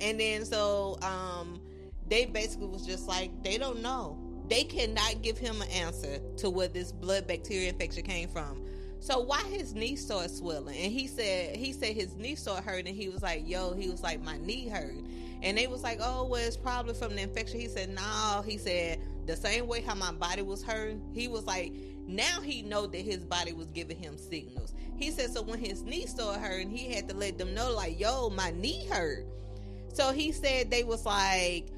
[0.00, 1.60] And then so um
[2.08, 4.18] they basically was just like they don't know.
[4.48, 8.64] They cannot give him an answer to where this blood bacteria infection came from.
[8.98, 10.76] So why his knee started swelling?
[10.76, 12.94] And he said he said his knee started hurting.
[12.94, 14.96] He was like, "Yo," he was like, "My knee hurt."
[15.42, 18.58] And they was like, "Oh, well, it's probably from the infection." He said, "No." He
[18.58, 21.00] said the same way how my body was hurting.
[21.14, 21.72] He was like,
[22.06, 24.74] now he know that his body was giving him signals.
[24.96, 27.98] He said, so when his knee started hurting, he had to let them know, like,
[27.98, 29.24] "Yo, my knee hurt."
[29.92, 31.68] So he said they was like,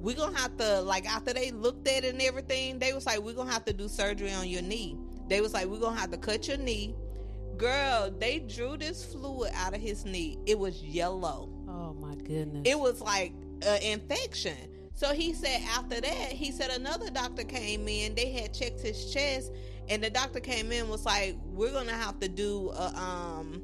[0.00, 3.18] "We're gonna have to like after they looked at it and everything, they was like,
[3.18, 4.96] we're gonna have to do surgery on your knee."
[5.28, 6.94] They was like, "We're gonna have to cut your knee."
[7.56, 10.38] Girl, they drew this fluid out of his knee.
[10.46, 11.50] It was yellow.
[11.68, 12.62] oh my goodness.
[12.64, 13.32] It was like
[13.66, 14.56] an infection.
[15.02, 18.14] So he said after that, he said another doctor came in.
[18.14, 19.50] They had checked his chest,
[19.88, 23.62] and the doctor came in was like, "We're gonna have to do a um."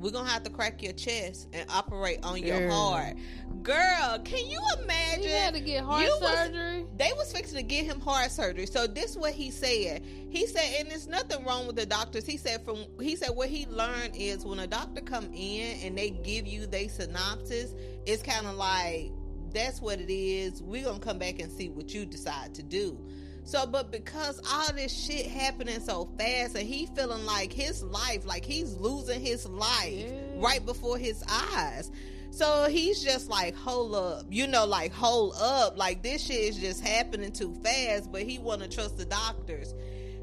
[0.00, 2.72] We're gonna have to crack your chest and operate on your Girl.
[2.72, 3.16] heart.
[3.62, 5.22] Girl, can you imagine?
[5.22, 6.84] he had to get heart You was- surgery.
[6.96, 8.66] they was fixing to get him heart surgery.
[8.66, 10.02] So this is what he said.
[10.30, 12.26] He said, and there's nothing wrong with the doctors.
[12.26, 15.96] He said from he said what he learned is when a doctor come in and
[15.96, 17.72] they give you they synopsis,
[18.04, 19.12] it's kind of like
[19.54, 20.62] that's what it is.
[20.62, 22.98] We're gonna come back and see what you decide to do.
[23.46, 28.24] So, but because all this shit happening so fast, and he feeling like his life,
[28.24, 30.12] like he's losing his life Yeah.
[30.36, 31.90] right before his eyes.
[32.30, 36.56] So he's just like, hold up, you know, like hold up, like this shit is
[36.58, 38.10] just happening too fast.
[38.10, 39.72] But he want to trust the doctors.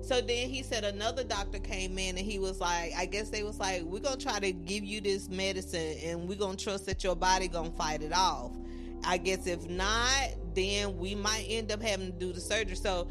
[0.02, 3.44] So then he said another doctor came in and he was like, I guess they
[3.44, 7.04] was like, we're gonna try to give you this medicine and we're gonna trust that
[7.04, 8.52] your body gonna fight it off.
[9.04, 12.76] I guess if not, then we might end up having to do the surgery.
[12.76, 13.08] So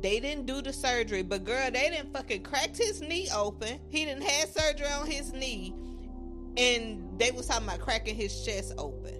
[0.00, 3.80] they didn't do the surgery, but girl, they didn't fucking cracked his knee open.
[3.88, 5.74] He didn't have surgery on his knee,
[6.56, 9.14] and they was talking about cracking his chest open.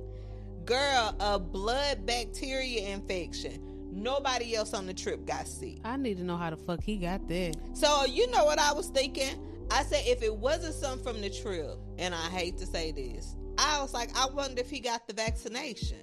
[0.65, 3.65] Girl, a blood bacteria infection.
[3.91, 5.79] Nobody else on the trip got sick.
[5.83, 7.57] I need to know how the fuck he got that.
[7.73, 9.48] So you know what I was thinking?
[9.71, 13.37] I said if it wasn't something from the trip, and I hate to say this,
[13.59, 15.99] I was like, I wonder if he got the vaccination.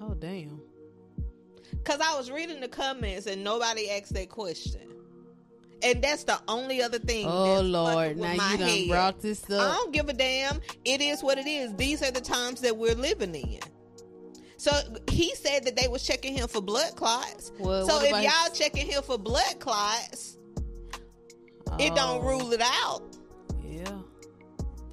[0.00, 0.60] Oh damn.
[1.84, 4.80] Cause I was reading the comments and nobody asked that question.
[5.82, 7.26] And that's the only other thing.
[7.26, 8.88] Oh Lord, now you done head.
[8.88, 9.60] brought this up.
[9.60, 10.60] I don't give a damn.
[10.84, 11.74] It is what it is.
[11.76, 13.60] These are the times that we're living in.
[14.56, 14.72] So
[15.10, 17.52] he said that they was checking him for blood clots.
[17.58, 20.38] Well, so if y'all his- checking him for blood clots,
[21.78, 23.02] it don't Oh, rule it out.
[23.64, 23.98] Yeah.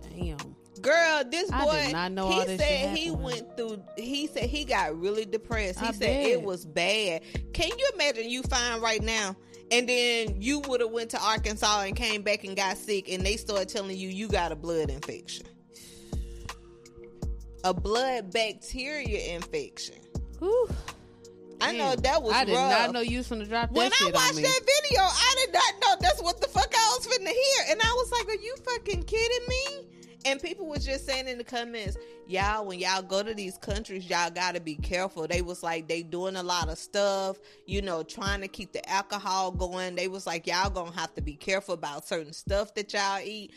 [0.09, 0.55] Damn.
[0.81, 4.65] Girl, this I boy, not know he this said he went through, he said he
[4.65, 5.79] got really depressed.
[5.79, 7.21] He I said it was bad.
[7.53, 9.35] Can you imagine you fine right now?
[9.71, 13.25] And then you would have went to Arkansas and came back and got sick and
[13.25, 15.45] they started telling you you got a blood infection.
[17.63, 19.95] A blood bacteria infection.
[20.39, 20.69] Whew.
[21.63, 22.71] I know that was I did rough.
[22.71, 24.43] not know you was gonna drop that when I shit on watched me.
[24.43, 27.65] that video, I did not know that's what the fuck I was finna hear.
[27.69, 29.87] And I was like, Are you fucking kidding me?
[30.25, 31.97] And people was just saying in the comments,
[32.27, 35.27] y'all, when y'all go to these countries, y'all gotta be careful.
[35.27, 38.89] They was like, they doing a lot of stuff, you know, trying to keep the
[38.89, 39.95] alcohol going.
[39.95, 43.51] They was like, y'all gonna have to be careful about certain stuff that y'all eat.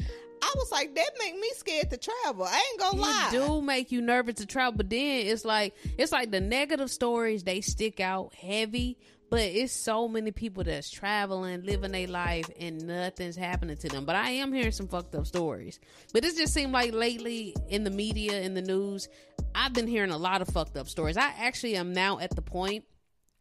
[0.47, 2.45] I was like, that make me scared to travel.
[2.45, 3.31] I ain't gonna lie.
[3.33, 6.91] It do make you nervous to travel, but then it's like it's like the negative
[6.91, 8.97] stories they stick out heavy.
[9.29, 14.05] But it's so many people that's traveling, living their life, and nothing's happening to them.
[14.05, 15.81] But I am hearing some fucked up stories.
[16.13, 19.09] But it just seemed like lately in the media, in the news,
[19.53, 21.17] I've been hearing a lot of fucked up stories.
[21.17, 22.85] I actually am now at the point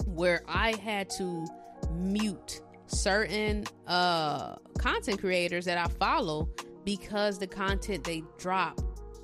[0.05, 1.45] where I had to
[1.93, 6.49] mute certain uh content creators that I follow
[6.85, 8.79] because the content they drop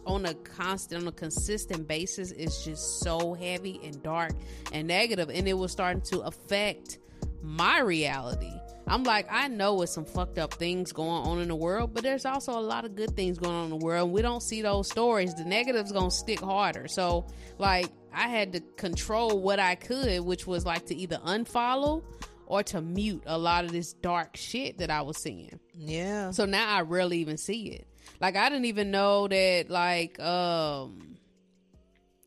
[0.06, 4.34] on a constant on a consistent basis is just so heavy and dark
[4.74, 6.98] and negative and it was starting to affect
[7.42, 8.52] my reality.
[8.88, 12.04] I'm like, I know it's some fucked up things going on in the world, but
[12.04, 14.12] there's also a lot of good things going on in the world.
[14.12, 15.34] We don't see those stories.
[15.36, 16.88] The negative's gonna stick harder.
[16.88, 22.04] So, like, I had to control what I could, which was like to either unfollow
[22.52, 25.58] or to mute a lot of this dark shit that I was seeing.
[25.74, 26.32] Yeah.
[26.32, 27.88] So now I rarely even see it.
[28.20, 31.16] Like I didn't even know that like um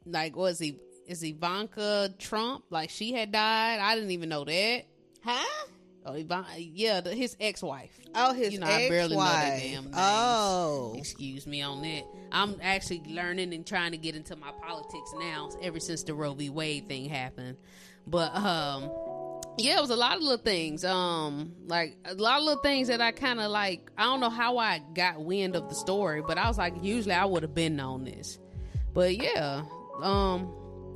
[0.06, 3.80] like was he is Ivanka Trump like she had died.
[3.80, 4.84] I didn't even know that.
[5.22, 5.66] Huh?
[6.06, 7.98] Oh, Ivan, yeah, the, his ex-wife.
[8.14, 9.62] Oh, his You know, I barely know ex-wife.
[9.62, 9.94] damn names.
[9.98, 10.94] Oh.
[10.96, 12.04] Excuse me on that.
[12.32, 16.32] I'm actually learning and trying to get into my politics now ever since the Roe
[16.32, 16.48] v.
[16.48, 17.58] Wade thing happened.
[18.06, 18.90] But um
[19.58, 20.84] yeah, it was a lot of little things.
[20.84, 24.30] Um like a lot of little things that I kind of like I don't know
[24.30, 27.54] how I got wind of the story, but I was like usually I would have
[27.54, 28.38] been on this.
[28.92, 29.62] But yeah,
[30.02, 30.52] um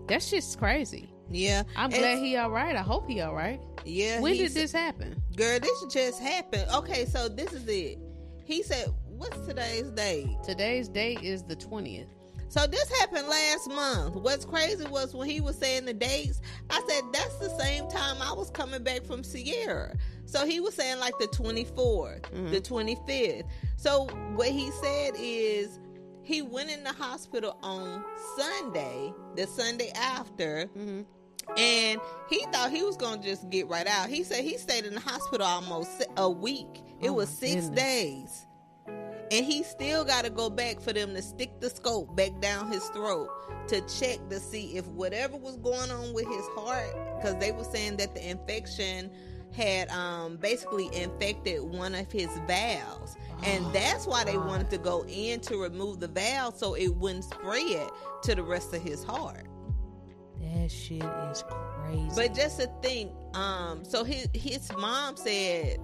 [0.09, 1.11] that's just crazy.
[1.31, 1.65] Yeah.
[1.77, 2.75] I'm It's- glad he all right.
[2.75, 3.61] I hope he all right.
[3.85, 4.21] Yeah.
[4.21, 5.23] When did this happen?
[5.37, 6.67] Girl, this just happened.
[6.75, 7.99] Okay, so this is it.
[8.45, 12.09] He said, "What's today's date?" Today's date is the 20th.
[12.49, 14.15] So this happened last month.
[14.17, 16.41] What's crazy was when he was saying the dates.
[16.71, 19.95] I said that's the same time I was coming back from Sierra.
[20.25, 22.51] So he was saying like the 24th, mm-hmm.
[22.51, 23.45] the 25th.
[23.77, 25.79] So what he said is
[26.23, 28.05] he went in the hospital on
[28.37, 31.03] Sunday, the Sunday after, mm-hmm.
[31.57, 34.09] and he thought he was gonna just get right out.
[34.09, 36.83] He said he stayed in the hospital almost a week.
[37.01, 37.71] It Oh, was six goodness.
[37.83, 38.47] days.
[39.31, 42.73] And he still got to go back for them to stick the scope back down
[42.73, 43.29] his throat
[43.69, 47.65] to check to see if whatever was going on with his heart, because they were
[47.65, 49.11] saying that the infection
[49.53, 53.17] had um, basically infected one of his valves.
[53.45, 57.25] and that's why they wanted to go in to remove the valve so it wouldn't
[57.25, 57.89] spread
[58.23, 59.47] to the rest of his heart.
[60.41, 62.11] That shit is crazy.
[62.15, 65.79] But just to think, um, so his his mom said,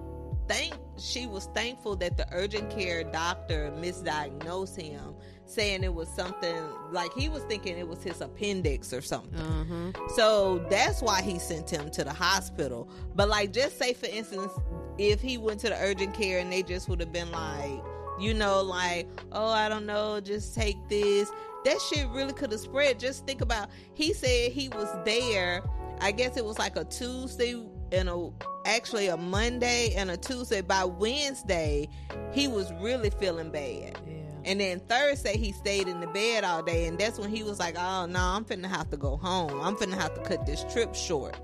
[0.47, 5.13] thank she was thankful that the urgent care doctor misdiagnosed him,
[5.45, 6.55] saying it was something
[6.91, 9.39] like he was thinking it was his appendix or something.
[9.39, 10.07] uh-huh.
[10.15, 12.89] So that's why he sent him to the hospital.
[13.15, 14.53] But like, just say for instance,
[14.97, 17.81] if he went to the urgent care and they just would have been like,
[18.19, 21.29] you know, like, oh, I don't know, just take this.
[21.65, 22.99] That shit really could have spread.
[22.99, 23.69] Just think about.
[23.93, 25.63] He said he was there.
[25.99, 27.55] I guess it was like a Tuesday
[27.91, 28.29] and a
[28.65, 30.61] actually a Monday and a Tuesday.
[30.61, 31.89] By Wednesday,
[32.31, 33.99] he was really feeling bad.
[34.07, 34.13] Yeah.
[34.45, 37.59] And then Thursday he stayed in the bed all day, and that's when he was
[37.59, 39.59] like, "Oh no, I'm finna have to go home.
[39.61, 41.35] I'm finna have to cut this trip short."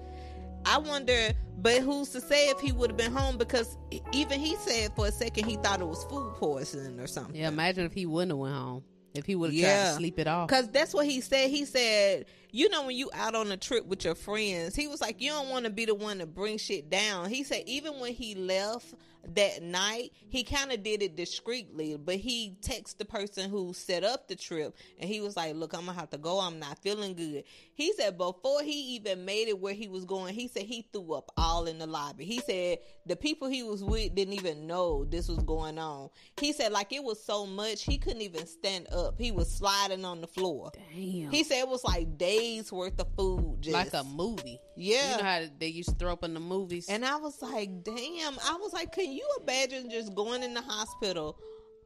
[0.65, 3.37] I wonder, but who's to say if he would have been home?
[3.37, 3.77] Because
[4.11, 7.35] even he said for a second he thought it was food poisoning or something.
[7.35, 8.83] Yeah, imagine if he wouldn't have went home.
[9.13, 10.49] If he would have tried to sleep it off.
[10.49, 11.49] Cause that's what he said.
[11.49, 15.01] He said, you know, when you out on a trip with your friends, he was
[15.01, 17.29] like, you don't want to be the one to bring shit down.
[17.29, 18.93] He said, even when he left
[19.35, 24.03] that night, he kind of did it discreetly, but he texted the person who set
[24.03, 26.39] up the trip and he was like, Look, I'm gonna have to go.
[26.39, 27.43] I'm not feeling good.
[27.81, 31.13] He said before he even made it where he was going, he said he threw
[31.13, 32.25] up all in the lobby.
[32.25, 32.77] He said
[33.07, 36.11] the people he was with didn't even know this was going on.
[36.39, 39.15] He said like it was so much he couldn't even stand up.
[39.17, 40.71] He was sliding on the floor.
[40.73, 41.31] Damn.
[41.31, 44.59] He said it was like days worth of food, just like a movie.
[44.77, 45.13] yeah.
[45.13, 46.87] You know how they used to throw up in the movies.
[46.87, 48.37] And I was like, damn.
[48.47, 51.35] I was like, can you imagine just going in the hospital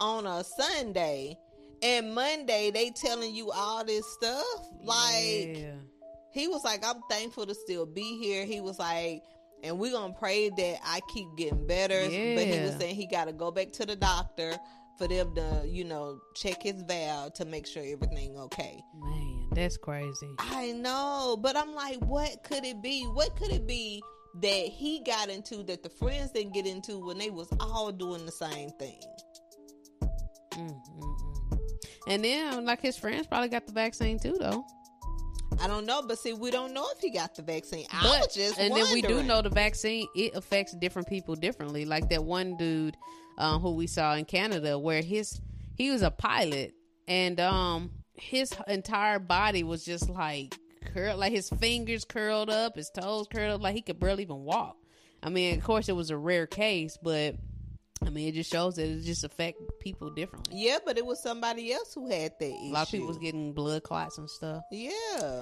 [0.01, 1.37] on a Sunday
[1.81, 4.45] and Monday they telling you all this stuff?
[4.83, 5.75] Like, yeah.
[6.31, 8.45] he was like, I'm thankful to still be here.
[8.45, 9.23] He was like,
[9.63, 11.99] and we're going to pray that I keep getting better.
[11.99, 12.09] But
[12.45, 14.53] he was saying he got to go back to the doctor
[14.97, 18.81] for them to, you know, check his valve to make sure everything okay.
[18.95, 20.29] man, that's crazy.
[20.39, 23.03] I know, but I'm like, what could it be?
[23.03, 24.01] What could it be
[24.41, 28.25] that he got into that the friends didn't get into when they was all doing
[28.25, 29.01] the same thing?
[30.53, 31.14] Mm, mm, mm.
[32.07, 34.65] And then, like his friends probably got the vaccine too, though.
[35.61, 37.85] I don't know, but see, we don't know if he got the vaccine.
[37.91, 41.35] I But was just and then we do know the vaccine it affects different people
[41.35, 41.85] differently.
[41.85, 42.97] Like that one dude
[43.37, 45.39] um, who we saw in Canada, where his
[45.75, 46.73] he was a pilot,
[47.07, 50.55] and um his entire body was just like
[50.93, 54.43] curled, like his fingers curled up, his toes curled up, like he could barely even
[54.43, 54.77] walk.
[55.23, 57.35] I mean, of course, it was a rare case, but
[58.03, 60.55] I mean, it just shows that it just affect people differently.
[60.57, 62.69] Yeah, but it was somebody else who had that issue.
[62.69, 64.63] A lot of people was getting blood clots and stuff.
[64.71, 65.41] Yeah.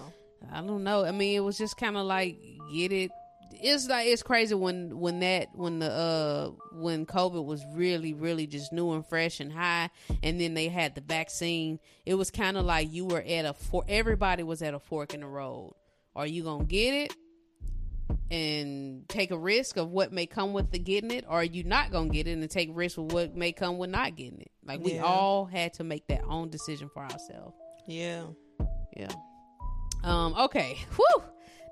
[0.52, 1.06] I don't know.
[1.06, 2.38] I mean, it was just kind of like
[2.72, 3.12] get it.
[3.56, 8.48] It's like it's crazy when when that when the uh when COVID was really really
[8.48, 9.90] just new and fresh and high,
[10.22, 11.80] and then they had the vaccine.
[12.06, 15.14] It was kind of like you were at a for everybody was at a fork
[15.14, 15.76] in the road.
[16.16, 17.16] Are you gonna get it
[18.34, 21.64] and take a risk of what may come with the getting it, or are you
[21.64, 24.52] not gonna get it and take risk with what may come with not getting it?
[24.66, 27.56] Like we all had to make that own decision for ourselves.
[27.88, 28.24] Yeah.
[28.98, 29.12] Yeah.
[30.04, 30.80] Um, okay.
[30.96, 31.24] Whew.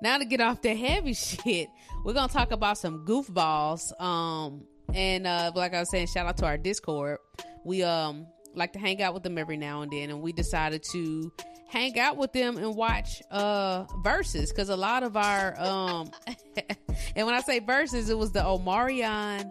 [0.02, 1.68] Now to get off the heavy shit,
[2.04, 4.00] we're gonna talk about some goofballs.
[4.00, 4.62] Um,
[4.94, 7.18] and uh, like I was saying, shout out to our Discord.
[7.64, 10.82] We um like to hang out with them every now and then, and we decided
[10.92, 11.32] to
[11.68, 16.10] hang out with them and watch uh verses because a lot of our um
[17.16, 19.50] and when I say verses, it was the Omarion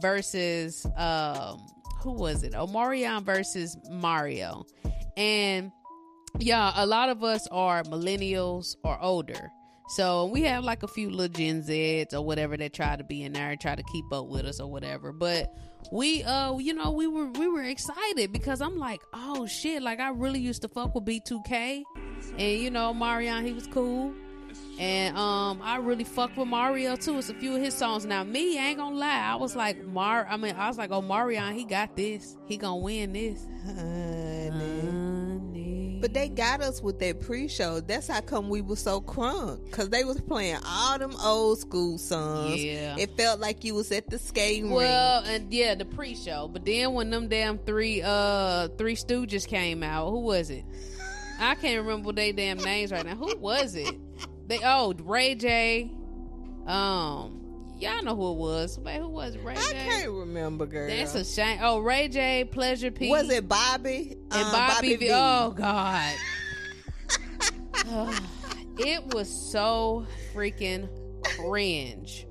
[0.00, 1.64] versus um
[2.00, 2.52] who was it?
[2.52, 4.64] Omarion versus Mario,
[5.16, 5.72] and
[6.38, 9.50] yeah, a lot of us are millennials or older.
[9.88, 13.22] So we have like a few little Gen Zs or whatever that try to be
[13.22, 15.12] in there and try to keep up with us or whatever.
[15.12, 15.52] But
[15.90, 20.00] we uh you know, we were we were excited because I'm like, oh shit, like
[20.00, 21.82] I really used to fuck with B2K.
[22.38, 24.12] And you know, Marion, he was cool.
[24.78, 27.18] And um I really fuck with Mario too.
[27.18, 28.04] It's a few of his songs.
[28.06, 29.20] Now me, I ain't gonna lie.
[29.20, 32.36] I was like Mar I mean, I was like, oh Marion, he got this.
[32.46, 33.46] He gonna win this.
[36.00, 37.80] But they got us with that pre-show.
[37.80, 39.70] That's how come we were so crunk.
[39.70, 42.62] Cause they was playing all them old school songs.
[42.62, 42.96] Yeah.
[42.98, 45.42] It felt like you was at the skating Well, rink.
[45.42, 46.48] and yeah, the pre-show.
[46.48, 50.64] But then when them damn three uh three Stooges came out, who was it?
[51.40, 53.14] I can't remember their damn names right now.
[53.14, 53.94] Who was it?
[54.48, 55.90] They oh Ray J.
[56.66, 57.37] Um,
[57.80, 58.78] y'all know who it was.
[58.78, 59.44] Wait, who was it?
[59.44, 59.72] Ray I J?
[59.72, 60.88] can't remember, girl.
[60.88, 61.58] That's a shame.
[61.62, 62.44] Oh, Ray J.
[62.44, 63.08] Pleasure P.
[63.08, 64.16] was it Bobby?
[64.30, 65.06] and Um, Bobby, V.
[65.06, 65.10] V.
[65.12, 66.14] Oh God.
[68.78, 70.88] it was so freaking
[71.36, 72.26] cringe.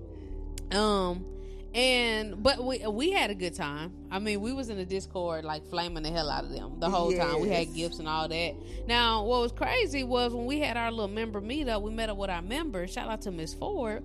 [0.71, 1.25] Um
[1.73, 3.93] and but we we had a good time.
[4.09, 6.89] I mean, we was in the Discord like flaming the hell out of them the
[6.89, 7.41] whole time.
[7.41, 8.55] We had gifts and all that.
[8.87, 12.17] Now, what was crazy was when we had our little member meetup, we met up
[12.17, 12.91] with our members.
[12.93, 14.03] Shout out to Miss Ford.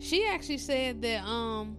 [0.00, 1.76] She actually said that um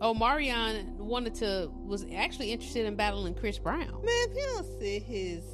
[0.00, 3.90] Omarion wanted to was actually interested in battling Chris Brown.
[3.90, 5.44] Man, if you don't see his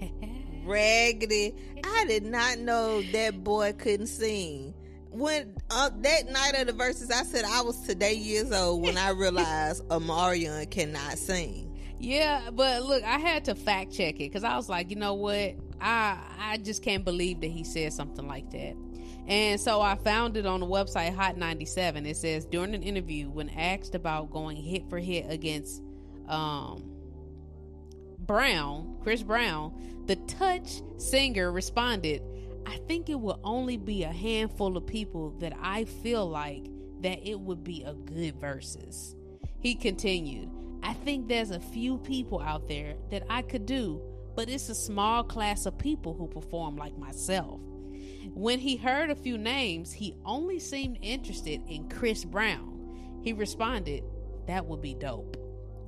[0.64, 1.54] raggedy,
[1.84, 4.74] I did not know that boy couldn't sing.
[5.10, 8.96] When uh, that night of the verses, I said I was today years old when
[8.96, 11.78] I realized Omarion cannot sing.
[11.98, 15.14] Yeah, but look, I had to fact check it because I was like, you know
[15.14, 18.74] what, I I just can't believe that he said something like that.
[19.30, 22.04] And so I found it on the website Hot 97.
[22.04, 25.82] It says during an interview when asked about going hit for hit against
[26.28, 26.84] um
[28.18, 29.72] Brown, Chris Brown,
[30.06, 32.22] the touch singer responded,
[32.66, 36.66] I think it will only be a handful of people that I feel like
[37.00, 39.14] that it would be a good versus.
[39.60, 40.50] He continued,
[40.82, 44.00] I think there's a few people out there that I could do,
[44.34, 47.60] but it's a small class of people who perform like myself.
[48.40, 53.20] When he heard a few names, he only seemed interested in Chris Brown.
[53.22, 54.02] He responded,
[54.46, 55.36] That would be dope.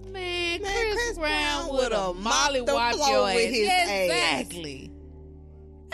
[0.05, 3.73] Man, Man, Chris, Chris Brown, Brown would have molly mopped the whopped with his Yeah,
[3.73, 4.41] ass.
[4.43, 4.93] Exactly.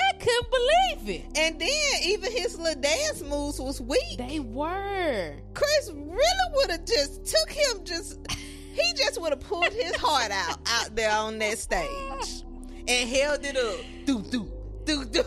[0.00, 1.38] I couldn't believe it.
[1.38, 4.18] And then even his little dance moves was weak.
[4.18, 5.36] They were.
[5.54, 10.32] Chris really would have just took him just he just would have pulled his heart
[10.32, 12.42] out out there on that stage
[12.88, 13.78] and held it up.
[14.06, 14.50] Do do
[14.84, 15.22] do do.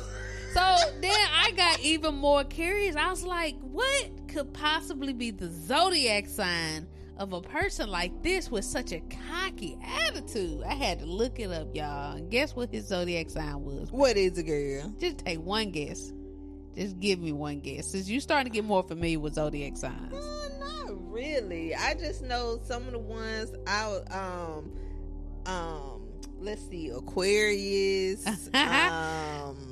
[0.53, 2.95] So then I got even more curious.
[2.95, 6.87] I was like, what could possibly be the zodiac sign
[7.17, 9.77] of a person like this with such a cocky
[10.07, 10.63] attitude?
[10.63, 12.19] I had to look it up, y'all.
[12.29, 13.91] Guess what his zodiac sign was?
[13.91, 14.93] What is it, girl?
[14.99, 16.11] Just take one guess.
[16.75, 17.87] Just give me one guess.
[17.87, 20.13] Since you starting to get more familiar with zodiac signs.
[20.13, 21.75] Uh, not really.
[21.75, 24.71] I just know some of the ones I um
[25.45, 26.01] um
[26.39, 29.70] let's see Aquarius um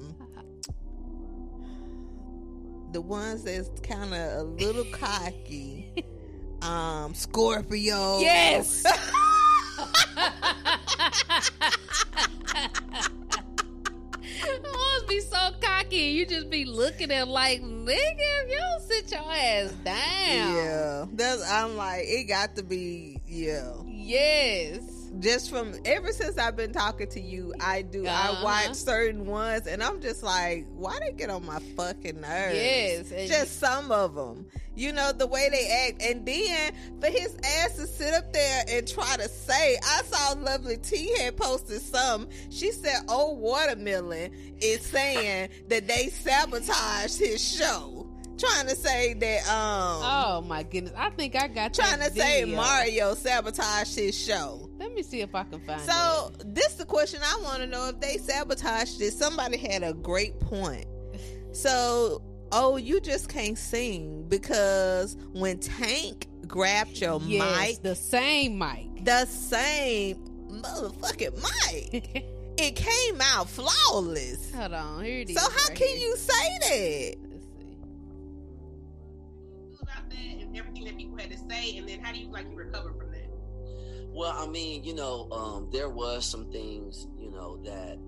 [2.91, 5.91] the ones that's kind of a little cocky
[6.61, 8.83] um Scorpio Yes.
[14.63, 15.97] Must be so cocky.
[15.97, 20.55] You just be looking at like, nigga, if you don't sit your ass down.
[20.55, 24.98] yeah that's I'm like it got to be yeah Yes.
[25.19, 28.05] Just from ever since I've been talking to you, I do.
[28.05, 28.37] Uh-huh.
[28.39, 32.55] I watch certain ones, and I'm just like, why they get on my fucking nerves?
[32.55, 34.45] Yes, and- just some of them.
[34.75, 38.63] You know the way they act, and then for his ass to sit up there
[38.69, 42.29] and try to say, I saw Lovely T had posted some.
[42.49, 44.31] She said, "Oh, watermelon
[44.61, 47.98] is saying that they sabotaged his show."
[48.39, 50.93] Trying to say that, um, Oh my goodness.
[50.97, 52.45] I think I got trying to say.
[52.45, 54.69] Mario sabotaged his show.
[54.79, 57.67] Let me see if I can find So this is the question I want to
[57.67, 59.11] know if they sabotaged it.
[59.11, 60.85] Somebody had a great point.
[61.51, 62.21] So
[62.51, 67.23] oh, you just can't sing because when Tank grabbed your it.
[67.23, 69.05] Yes, mic, the same mic.
[69.05, 70.17] the same
[70.49, 71.35] motherfucking
[71.71, 72.25] mic,
[72.57, 74.51] it came out flawless.
[74.53, 75.35] Hold on, here it is.
[75.41, 75.97] So how right can here.
[75.97, 77.28] you say that?
[80.09, 82.55] That and everything that people had to say, and then how do you like you
[82.55, 83.29] recover from that?
[84.11, 87.99] Well, I mean, you know, um, there was some things, you know, that,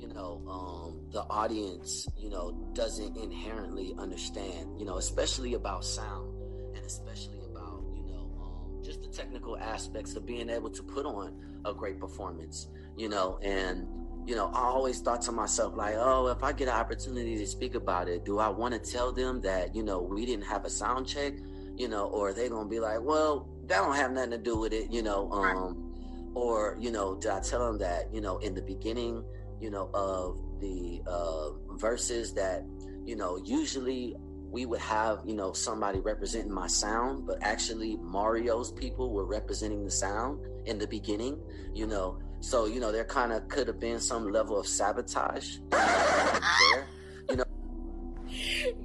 [0.00, 6.32] you know, um, the audience, you know, doesn't inherently understand, you know, especially about sound
[6.76, 11.06] and especially about, you know, um, just the technical aspects of being able to put
[11.06, 11.34] on
[11.64, 13.88] a great performance, you know, and,
[14.26, 17.46] you know, I always thought to myself, like, oh, if I get an opportunity to
[17.46, 20.64] speak about it, do I want to tell them that, you know, we didn't have
[20.64, 21.34] a sound check,
[21.76, 24.38] you know, or are they going to be like, well, that don't have nothing to
[24.38, 25.92] do with it, you know, um,
[26.34, 29.24] or, you know, did I tell them that, you know, in the beginning,
[29.60, 32.64] you know, of the uh, verses that,
[33.04, 34.16] you know, usually
[34.50, 39.84] we would have, you know, somebody representing my sound, but actually Mario's people were representing
[39.84, 41.38] the sound in the beginning,
[41.74, 42.18] you know.
[42.44, 46.86] So, you know, there kind of could have been some level of sabotage there.
[47.30, 47.44] You know,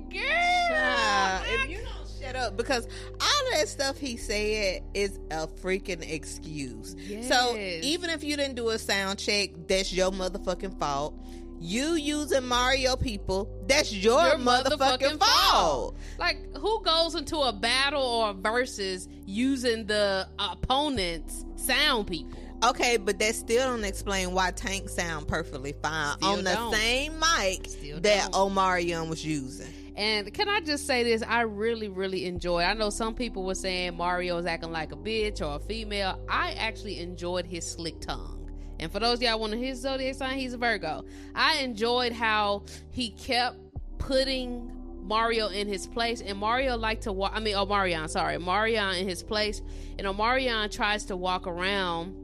[0.09, 0.21] girl,
[0.69, 2.87] Child, if you don't shut up, because
[3.19, 6.95] all that stuff he said is a freaking excuse.
[7.27, 11.15] So even if you didn't do a sound check, that's your motherfucking fault.
[11.59, 15.97] You using Mario people, that's your, Your motherfucking, motherfucking fault.
[16.17, 22.39] Like, who goes into a battle or a versus using the opponent's sound people?
[22.63, 26.73] Okay, but that still don't explain why Tank sound perfectly fine Still on the don't.
[26.73, 28.53] same mic Still that don't.
[28.53, 29.73] Omarion was using.
[29.95, 31.23] And can I just say this?
[31.23, 32.61] I really, really enjoy.
[32.63, 36.19] I know some people were saying Mario's acting like a bitch or a female.
[36.29, 38.49] I actually enjoyed his slick tongue.
[38.79, 41.03] And for those of y'all wanting his zodiac sign, he's a Virgo.
[41.35, 43.57] I enjoyed how he kept
[43.97, 47.33] putting Mario in his place, and Mario liked to walk.
[47.35, 49.61] I mean, Omarion, sorry, Marion in his place,
[49.97, 52.15] and Omarion tries to walk around,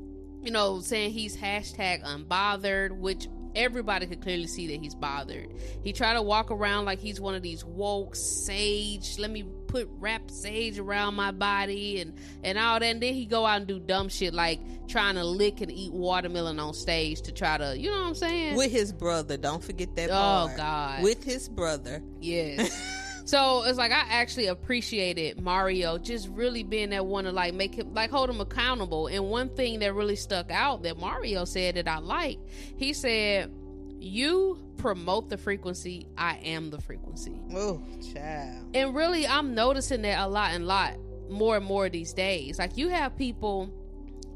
[0.46, 5.48] you know, saying he's hashtag unbothered, which everybody could clearly see that he's bothered.
[5.82, 9.18] He tried to walk around like he's one of these woke sage.
[9.18, 12.86] Let me put wrap sage around my body and and all that.
[12.86, 15.94] And then he go out and do dumb shit like trying to lick and eat
[15.94, 18.56] watermelon on stage to try to, you know what I'm saying?
[18.56, 20.58] With his brother, don't forget that Oh, part.
[20.58, 21.04] God.
[21.04, 22.04] With his brother.
[22.22, 23.02] Yes.
[23.26, 27.74] so it's like I actually appreciated Mario just really being that one to like make
[27.74, 29.08] him like hold him accountable.
[29.08, 32.38] And one thing that really stuck out that Mario said that I like,
[32.78, 33.52] he said,
[34.00, 37.82] "You promote the frequency, I am the frequency." Oh,
[38.14, 38.70] child.
[38.76, 40.94] And really, I'm noticing that a lot and lot
[41.28, 42.60] more and more these days.
[42.60, 43.72] Like you have people,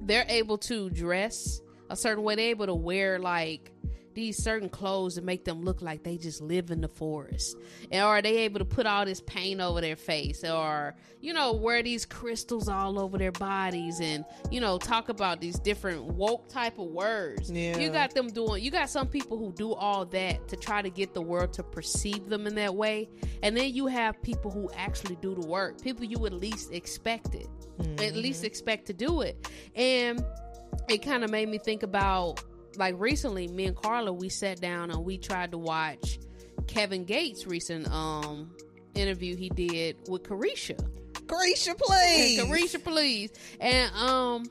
[0.02, 1.62] they're able to dress
[1.92, 2.36] a certain way.
[2.36, 3.72] They're able to wear like
[4.14, 7.58] these certain clothes to make them look like they just live in the forest?
[7.92, 11.54] And are they able to put all this paint over their face or, you know,
[11.54, 16.50] wear these crystals all over their bodies and, you know, talk about these different woke
[16.50, 17.52] type of words.
[17.52, 17.78] Yeah.
[17.78, 20.90] You got them doing you got some people who do all that to try to
[20.90, 23.10] get the world to perceive them in that way.
[23.44, 25.82] And then you have people who actually do the work.
[25.82, 27.48] People you would least expect it.
[27.80, 28.18] At mm-hmm.
[28.18, 29.50] least expect to do it.
[29.74, 30.24] And
[30.90, 32.44] it kind of made me think about
[32.78, 36.20] like recently me and Carla we sat down and we tried to watch
[36.68, 38.52] Kevin Gates recent um
[38.96, 40.80] interview he did with Carisha.
[41.14, 42.40] Carisha, please.
[42.42, 43.32] Carisha, please.
[43.60, 44.46] And um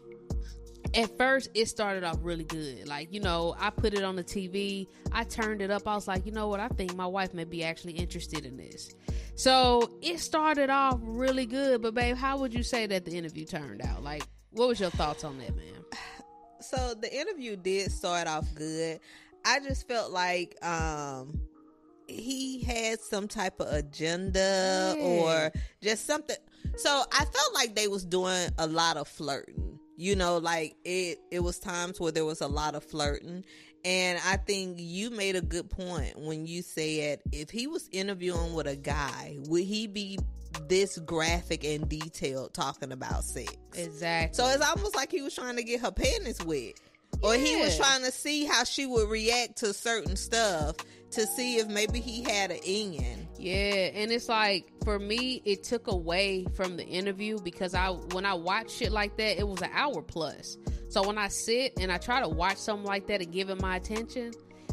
[0.94, 2.88] at first it started off really good.
[2.88, 6.08] Like, you know, I put it on the TV, I turned it up, I was
[6.08, 8.94] like, you know what, I think my wife may be actually interested in this.
[9.34, 13.44] So it started off really good, but babe, how would you say that the interview
[13.44, 14.02] turned out?
[14.02, 15.84] Like, what was your thoughts on that, man?
[16.68, 19.00] So the interview did start off good.
[19.44, 21.40] I just felt like um
[22.06, 25.02] he had some type of agenda Yeah.
[25.04, 25.52] or
[25.82, 26.36] just something.
[26.76, 29.78] So I felt like they was doing a lot of flirting.
[29.96, 33.44] You know, like it it was times where there was a lot of flirting.
[33.84, 38.52] And I think you made a good point when you said if he was interviewing
[38.54, 40.18] with a guy, would he be
[40.68, 43.56] this graphic and detailed talking about sex?
[43.74, 44.34] Exactly.
[44.34, 46.74] So it's almost like he was trying to get her panties wet.
[47.22, 50.76] Or he was trying to see how she would react to certain stuff
[51.12, 53.26] to see if maybe he had an in.
[53.38, 58.24] Yeah, and it's like for me, it took away from the interview because I when
[58.24, 60.58] I watch shit like that, it was an hour plus.
[60.90, 63.60] So when I sit and I try to watch something like that and give it
[63.60, 64.32] my attention,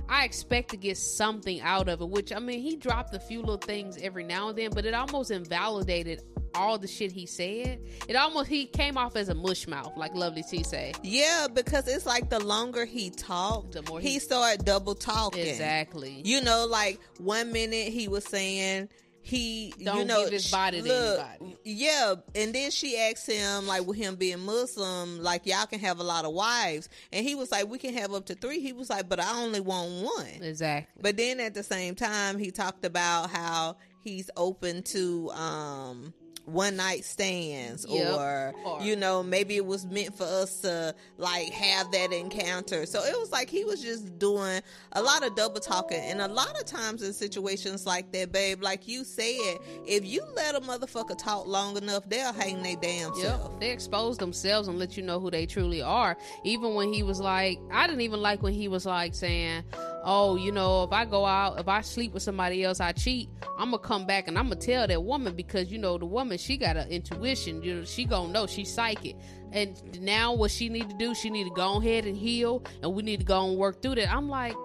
[0.09, 2.09] I expect to get something out of it.
[2.09, 4.93] Which I mean, he dropped a few little things every now and then, but it
[4.93, 6.21] almost invalidated
[6.53, 7.81] all the shit he said.
[8.07, 10.93] It almost he came off as a mush mouth, like Lovely T say.
[11.03, 15.45] Yeah, because it's like the longer he talked, The more he, he- started double talking.
[15.45, 16.21] Exactly.
[16.23, 18.89] You know, like one minute he was saying
[19.25, 21.57] he Don't you know give his body to look, anybody.
[21.63, 25.99] Yeah, and then she asked him like with him being Muslim, like y'all can have
[25.99, 28.59] a lot of wives, and he was like we can have up to three.
[28.59, 30.43] He was like, but I only want one.
[30.43, 31.01] exactly.
[31.01, 36.13] But then at the same time, he talked about how he's open to um
[36.45, 38.13] one night stands Yep.
[38.13, 42.85] or, Or- you know maybe it was meant for us to like have that encounter
[42.85, 44.61] so it was like he was just doing
[44.93, 48.61] a lot of double talking and a lot of times in situations like that babe
[48.61, 53.13] like you said if you let a motherfucker talk long enough they'll hang their damn
[53.15, 56.17] self they expose themselves and let you know who they truly are.
[56.43, 59.63] Even when he was like, I didn't even like when he was like saying,
[60.05, 63.29] "Oh, you know, if I go out, if I sleep with somebody else, I cheat.
[63.57, 66.37] I'm gonna come back and I'm gonna tell that woman because you know the woman
[66.37, 67.61] she got an intuition.
[67.63, 69.17] You know, she gonna know she's psychic.
[69.51, 72.93] And now what she need to do, she need to go ahead and heal, and
[72.93, 74.11] we need to go and work through that.
[74.11, 74.55] I'm like,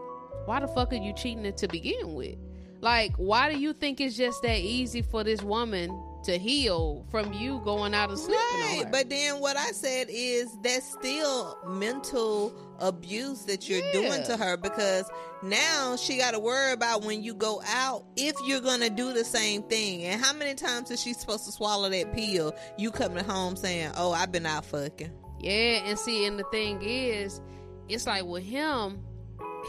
[0.44, 2.36] why the fuck are you cheating to begin with?
[2.80, 5.90] Like, why do you think it's just that easy for this woman
[6.24, 10.56] to heal from you going out and sleeping Right, but then what I said is
[10.62, 15.08] that's still mental abuse that you're doing to her because
[15.42, 19.24] now she got to worry about when you go out if you're gonna do the
[19.24, 20.04] same thing.
[20.04, 22.54] And how many times is she supposed to swallow that pill?
[22.78, 25.10] You coming home saying, "Oh, I've been out fucking."
[25.40, 27.40] Yeah, and see, and the thing is,
[27.88, 29.02] it's like with him,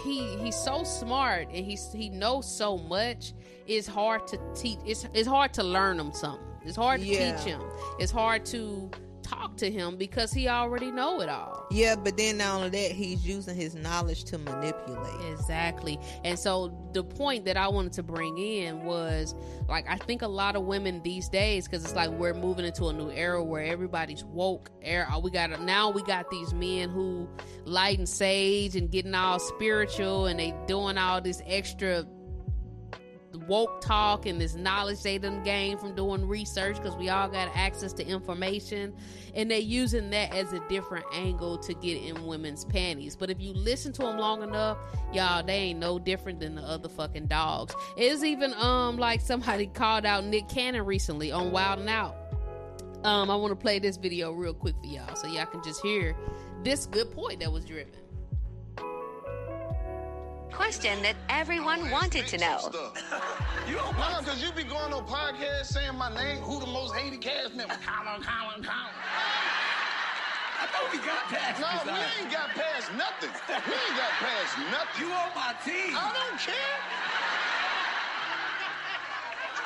[0.03, 3.33] he he's so smart and he's he knows so much.
[3.67, 4.79] It's hard to teach.
[4.85, 6.45] It's it's hard to learn him something.
[6.65, 7.35] It's hard to Yeah.
[7.35, 7.61] teach him.
[7.99, 8.89] It's hard to
[9.31, 11.65] talk to him because he already know it all.
[11.71, 15.31] Yeah, but then not only that, he's using his knowledge to manipulate.
[15.31, 15.99] Exactly.
[16.23, 19.35] And so the point that I wanted to bring in was
[19.67, 22.87] like I think a lot of women these days cuz it's like we're moving into
[22.87, 24.69] a new era where everybody's woke.
[24.81, 27.27] Era we got now we got these men who
[27.65, 32.05] lighting sage and getting all spiritual and they doing all this extra
[33.47, 37.49] woke talk and this knowledge they done gained from doing research because we all got
[37.55, 38.93] access to information
[39.35, 43.15] and they're using that as a different angle to get in women's panties.
[43.15, 44.77] But if you listen to them long enough
[45.13, 47.75] y'all they ain't no different than the other fucking dogs.
[47.97, 52.15] It's even um like somebody called out nick cannon recently on wild and out.
[53.03, 55.81] Um i want to play this video real quick for y'all so y'all can just
[55.81, 56.15] hear
[56.63, 57.93] this good point that was driven
[60.61, 62.69] Question that everyone wanted to know.
[63.67, 66.93] You don't know because you be going on podcasts saying my name, who the most
[66.93, 67.73] hated cast member?
[67.81, 68.93] Colin, Colin, Colin.
[70.61, 73.31] I thought we got past No, we uh, ain't got past nothing.
[73.49, 75.01] We ain't got past nothing.
[75.01, 75.97] You on my team.
[75.97, 76.77] I don't care.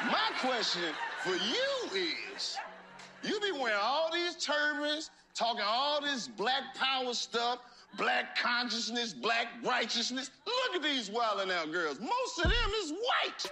[0.09, 1.99] My question for you
[2.33, 2.55] is,
[3.21, 7.59] you be wearing all these turbans, talking all this black power stuff,
[7.97, 10.31] black consciousness, black righteousness.
[10.45, 11.99] look at these wildin' out girls.
[11.99, 13.51] Most of them is white.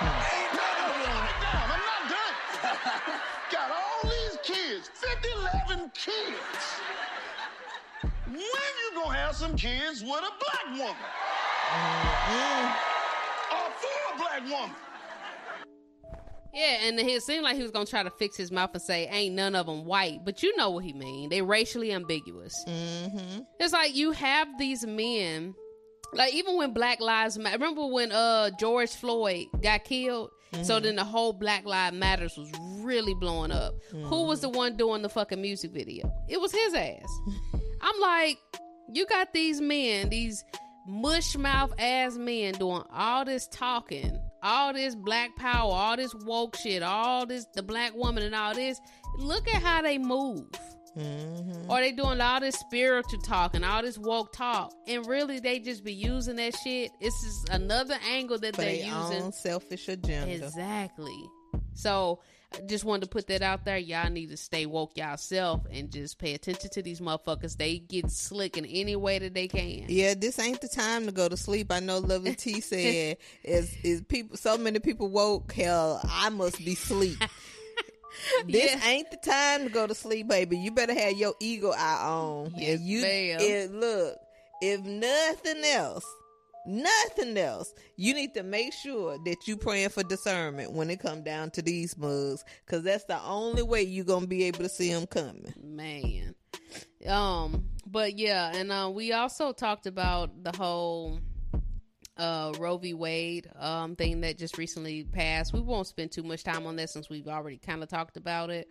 [0.00, 1.28] Ain't none of them.
[1.40, 2.34] Damn, I'm not done.
[3.52, 5.28] Got all these kids, 50,
[5.68, 6.80] 11 kids.
[8.26, 10.96] When you gonna have some kids with a black woman?
[11.70, 12.66] Mm-hmm.
[13.56, 14.76] Or for a black woman?
[16.54, 19.08] Yeah, and it seemed like he was gonna try to fix his mouth and say,
[19.10, 21.28] "Ain't none of them white," but you know what he mean.
[21.28, 22.54] They racially ambiguous.
[22.68, 23.40] Mm-hmm.
[23.58, 25.54] It's like you have these men,
[26.12, 27.58] like even when Black Lives Matter.
[27.58, 30.30] Remember when uh George Floyd got killed?
[30.62, 32.48] So then the whole Black Lives Matters was
[32.78, 33.74] really blowing up.
[33.90, 36.12] Who was the one doing the fucking music video?
[36.28, 37.20] It was his ass.
[37.80, 38.38] I'm like,
[38.92, 40.44] you got these men, these
[40.86, 46.54] mush mouth ass men doing all this talking, all this black power, all this woke
[46.56, 48.80] shit, all this the black woman and all this.
[49.18, 50.46] Look at how they move.
[50.96, 51.68] Mm-hmm.
[51.68, 55.58] Or they doing all this spiritual talk and all this woke talk, and really they
[55.58, 56.92] just be using that shit.
[57.00, 58.92] It's just another angle that For they're using.
[59.22, 60.32] own selfish agenda.
[60.32, 61.18] Exactly.
[61.72, 62.20] So
[62.66, 63.76] just wanted to put that out there.
[63.78, 67.56] Y'all need to stay woke yourself and just pay attention to these motherfuckers.
[67.56, 69.84] They get slick in any way that they can.
[69.88, 71.70] Yeah, this ain't the time to go to sleep.
[71.72, 76.58] I know Lovely T said is is people so many people woke, hell, I must
[76.64, 77.18] be sleep.
[78.46, 78.88] This Yeah.
[78.88, 80.56] ain't the time to go to sleep, baby.
[80.56, 82.52] You better have your eagle eye on.
[82.56, 83.40] Yes, and you ma'am.
[83.40, 84.16] it, look,
[84.62, 86.04] if nothing else,
[86.66, 91.22] nothing else, you need to make sure that you praying for discernment when it come
[91.22, 94.92] down to these mugs, because that's the only way you gonna be able to see
[94.92, 95.52] them coming.
[95.62, 96.34] Man.
[97.06, 101.20] Um, but yeah, and uh, we also talked about the whole
[102.16, 102.94] uh Roe v.
[102.94, 105.52] Wade um thing that just recently passed.
[105.52, 108.50] We won't spend too much time on that since we've already kind of talked about
[108.50, 108.68] it.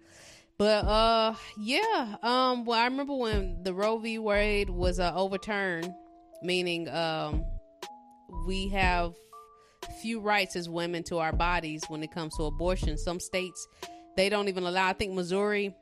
[0.58, 4.18] But uh yeah, um well I remember when the Roe v.
[4.18, 5.94] Wade was uh, overturned,
[6.42, 7.44] meaning um
[8.46, 9.14] we have
[10.02, 12.98] few rights as women to our bodies when it comes to abortion.
[12.98, 13.68] Some states
[14.16, 14.88] they don't even allow.
[14.88, 15.76] I think Missouri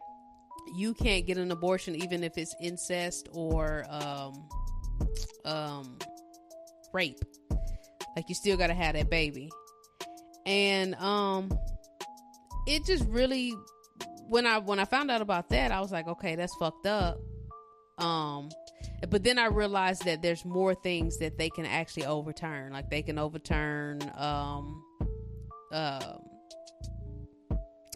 [0.73, 4.47] you can't get an abortion even if it's incest or um
[5.45, 5.97] um
[6.93, 7.19] rape
[8.15, 9.49] like you still gotta have that baby
[10.45, 11.51] and um
[12.67, 13.53] it just really
[14.27, 17.19] when i when i found out about that i was like okay that's fucked up
[18.01, 18.49] um
[19.09, 23.01] but then i realized that there's more things that they can actually overturn like they
[23.01, 24.83] can overturn um
[25.71, 26.21] um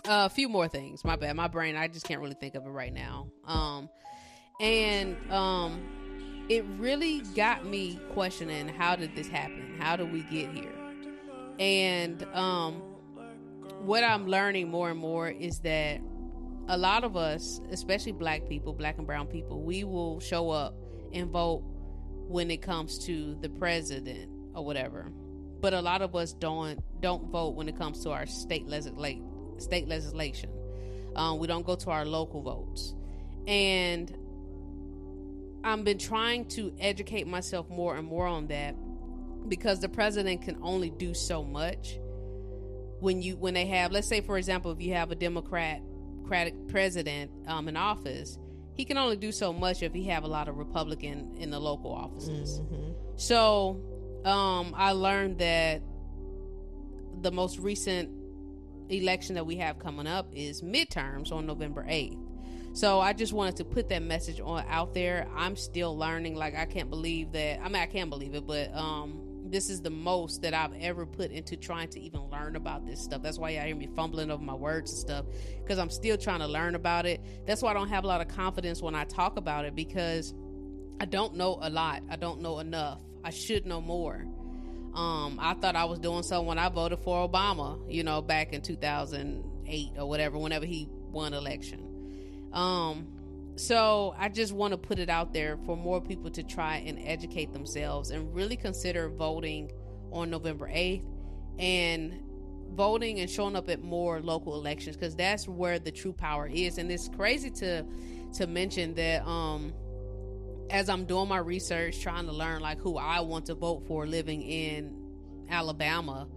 [0.07, 1.03] a few more things.
[1.03, 1.35] My bad.
[1.35, 3.27] My brain, I just can't really think of it right now.
[3.45, 3.89] Um,
[4.59, 9.75] and um, it really got me questioning how did this happen?
[9.79, 10.73] How did we get here?
[11.59, 12.75] And um,
[13.81, 15.99] what I'm learning more and more is that
[16.67, 20.75] a lot of us, especially black people, black and brown people, we will show up
[21.13, 21.63] and vote
[22.27, 25.11] when it comes to the president or whatever.
[25.61, 29.21] But a lot of us don't don't vote when it comes to our state legislate
[29.57, 30.49] state legislation.
[31.15, 32.93] Um, we don't go to our local votes,
[33.47, 34.13] and
[35.63, 38.75] I've been trying to educate myself more and more on that
[39.47, 41.97] because the president can only do so much
[42.99, 45.81] when you when they have let's say for example if you have a democrat
[46.25, 48.37] democratic president um, in office
[48.73, 51.59] he can only do so much if he have a lot of republican in the
[51.59, 52.61] local offices
[53.15, 53.79] so
[54.25, 55.81] um, i learned that
[57.21, 58.09] the most recent
[58.89, 62.21] election that we have coming up is midterms on november 8th
[62.73, 65.29] so I just wanted to put that message on out there.
[65.33, 66.35] I'm still learning.
[66.35, 67.61] Like I can't believe that.
[67.61, 69.17] I mean, I can't believe it, but um,
[69.55, 72.99] this is the most that I've ever put into trying to even learn about this
[73.01, 73.21] stuff.
[73.21, 75.25] That's why y'all hear me fumbling over my words and stuff
[75.63, 77.21] because I'm still trying to learn about it.
[77.47, 80.33] That's why I don't have a lot of confidence when I talk about it because
[80.99, 82.03] I don't know a lot.
[82.09, 82.99] I don't know enough.
[83.23, 84.25] I should know more.
[84.93, 88.51] Um, I thought I was doing so when I voted for Obama, you know, back
[88.51, 92.49] in 2008 or whatever, whenever he won election.
[92.51, 93.07] Um,
[93.55, 96.99] so I just want to put it out there for more people to try and
[96.99, 99.71] educate themselves and really consider voting
[100.11, 101.05] on November 8th
[101.57, 102.21] and
[102.71, 106.77] voting and showing up at more local elections because that's where the true power is.
[106.77, 107.85] And it's crazy to
[108.33, 109.73] to mention that um
[110.69, 114.07] as I'm doing my research, trying to learn like who I want to vote for
[114.07, 114.97] living in
[115.49, 116.27] Alabama,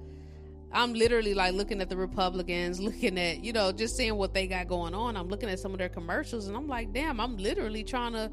[0.72, 4.46] I'm literally like looking at the Republicans, looking at, you know, just seeing what they
[4.46, 5.16] got going on.
[5.16, 8.30] I'm looking at some of their commercials and I'm like, damn, I'm literally trying to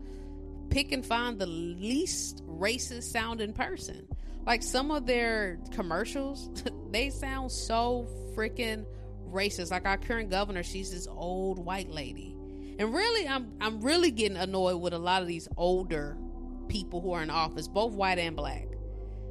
[0.69, 4.07] pick and find the least racist sounding person.
[4.45, 6.49] Like some of their commercials,
[6.91, 8.85] they sound so freaking
[9.29, 9.71] racist.
[9.71, 12.35] Like our current governor, she's this old white lady.
[12.77, 16.17] And really I'm I'm really getting annoyed with a lot of these older
[16.67, 18.67] people who are in office, both white and black.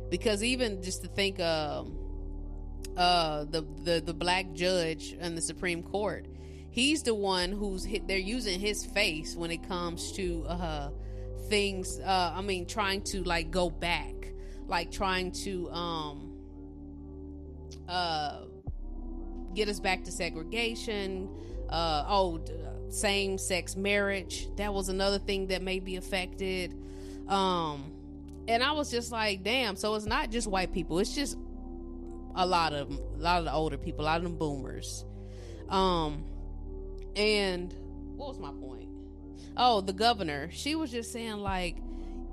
[0.09, 1.99] Because even just to think um
[2.97, 6.27] uh the the the black judge in the Supreme Court,
[6.71, 10.91] he's the one who's hit, they're using his face when it comes to uh
[11.49, 14.15] things uh I mean trying to like go back,
[14.67, 16.35] like trying to um
[17.89, 18.43] uh
[19.55, 21.29] get us back to segregation,
[21.69, 22.41] uh oh
[22.91, 24.49] same sex marriage.
[24.57, 26.75] That was another thing that may be affected.
[27.29, 27.91] Um
[28.47, 31.37] and I was just like, damn, so it's not just white people, it's just
[32.35, 35.05] a lot of a lot of the older people, a lot of them boomers.
[35.69, 36.25] Um
[37.17, 37.75] and
[38.17, 38.89] what was my point?
[39.57, 40.51] Oh, the governor.
[40.51, 41.77] She was just saying like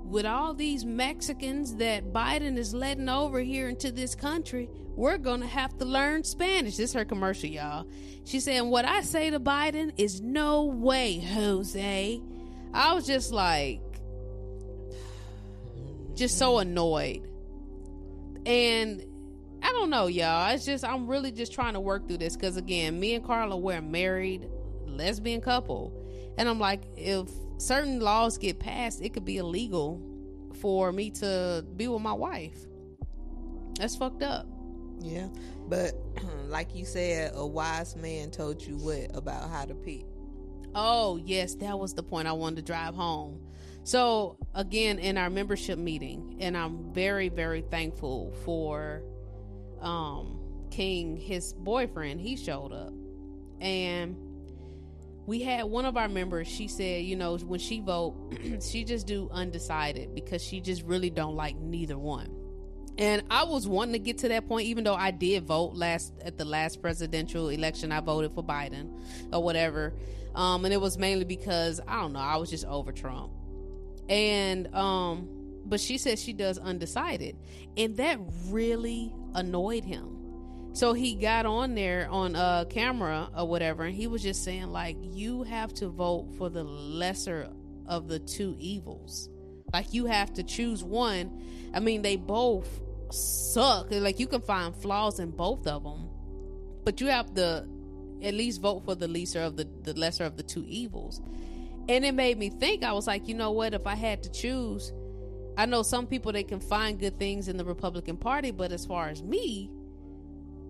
[0.04, 5.46] with all these Mexicans that Biden is letting over here into this country, we're gonna
[5.46, 6.76] have to learn Spanish.
[6.76, 7.86] This is her commercial, y'all.
[8.24, 12.20] She's saying, What I say to Biden is no way, Jose.
[12.74, 13.80] I was just like
[16.14, 17.28] just so annoyed.
[18.44, 19.04] And
[19.72, 20.52] I don't know, y'all.
[20.54, 23.56] It's just I'm really just trying to work through this because again, me and Carla
[23.56, 24.46] we're a married
[24.84, 25.94] lesbian couple,
[26.36, 30.02] and I'm like, if certain laws get passed, it could be illegal
[30.60, 32.66] for me to be with my wife.
[33.78, 34.46] That's fucked up.
[35.00, 35.28] Yeah,
[35.68, 35.94] but
[36.48, 40.04] like you said, a wise man told you what about how to pick.
[40.74, 43.40] Oh yes, that was the point I wanted to drive home.
[43.84, 49.02] So again, in our membership meeting, and I'm very very thankful for
[49.82, 50.38] um
[50.70, 52.20] King, his boyfriend.
[52.20, 52.92] He showed up,
[53.60, 54.16] and
[55.26, 58.14] we had one of our members she said you know when she vote
[58.62, 62.28] she just do undecided because she just really don't like neither one.
[62.98, 66.12] And i was wanting to get to that point even though i did vote last
[66.24, 68.98] at the last presidential election i voted for biden
[69.32, 69.94] or whatever.
[70.34, 73.32] Um and it was mainly because i don't know i was just over trump.
[74.08, 75.28] And um
[75.64, 77.36] but she says she does undecided
[77.76, 78.18] and that
[78.50, 80.22] really annoyed him
[80.74, 84.68] so he got on there on a camera or whatever, and he was just saying,
[84.68, 87.50] like, you have to vote for the lesser
[87.86, 89.28] of the two evils.
[89.72, 91.42] Like, you have to choose one.
[91.74, 93.88] I mean, they both suck.
[93.90, 96.08] Like, you can find flaws in both of them,
[96.84, 97.66] but you have to
[98.22, 101.20] at least vote for the lesser of the, the lesser of the two evils.
[101.88, 103.74] And it made me think, I was like, you know what?
[103.74, 104.90] If I had to choose,
[105.56, 108.86] I know some people they can find good things in the Republican Party, but as
[108.86, 109.70] far as me,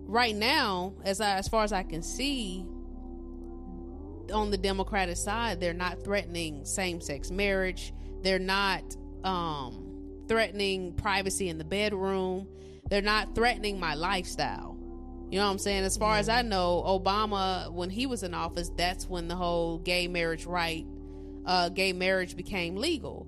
[0.05, 2.65] right now, as I, as far as I can see,
[4.33, 7.93] on the Democratic side, they're not threatening same-sex marriage.
[8.21, 8.83] They're not
[9.23, 12.47] um, threatening privacy in the bedroom.
[12.89, 14.77] They're not threatening my lifestyle.
[15.29, 15.83] You know what I'm saying?
[15.83, 19.79] As far as I know, Obama, when he was in office, that's when the whole
[19.79, 20.85] gay marriage right,
[21.45, 23.27] uh, gay marriage became legal.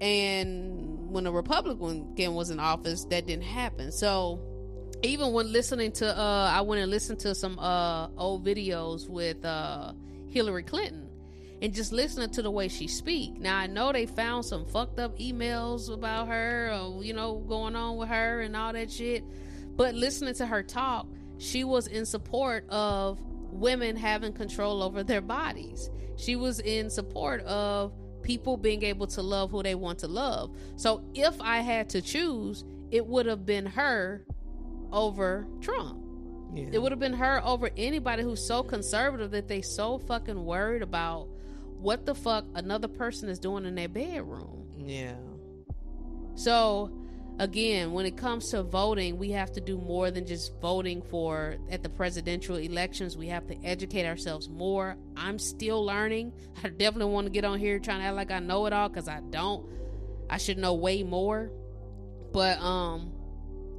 [0.00, 3.92] And when a Republican was in office, that didn't happen.
[3.92, 4.40] So
[5.02, 9.44] even when listening to uh I went and listened to some uh old videos with
[9.44, 9.92] uh
[10.28, 11.08] Hillary Clinton
[11.62, 13.38] and just listening to the way she speak.
[13.38, 17.76] Now I know they found some fucked up emails about her or you know going
[17.76, 19.24] on with her and all that shit.
[19.76, 21.06] But listening to her talk,
[21.38, 23.18] she was in support of
[23.52, 25.90] women having control over their bodies.
[26.16, 27.92] She was in support of
[28.22, 30.54] people being able to love who they want to love.
[30.76, 34.24] So if I had to choose, it would have been her
[34.92, 36.04] over Trump.
[36.54, 36.66] Yeah.
[36.72, 40.82] It would have been her over anybody who's so conservative that they so fucking worried
[40.82, 41.28] about
[41.78, 44.66] what the fuck another person is doing in their bedroom.
[44.76, 45.14] Yeah.
[46.34, 46.90] So
[47.40, 51.56] again, when it comes to voting, we have to do more than just voting for
[51.70, 53.16] at the presidential elections.
[53.16, 54.96] We have to educate ourselves more.
[55.16, 56.34] I'm still learning.
[56.62, 58.90] I definitely want to get on here trying to act like I know it all
[58.90, 59.66] because I don't.
[60.28, 61.50] I should know way more.
[62.30, 63.12] But um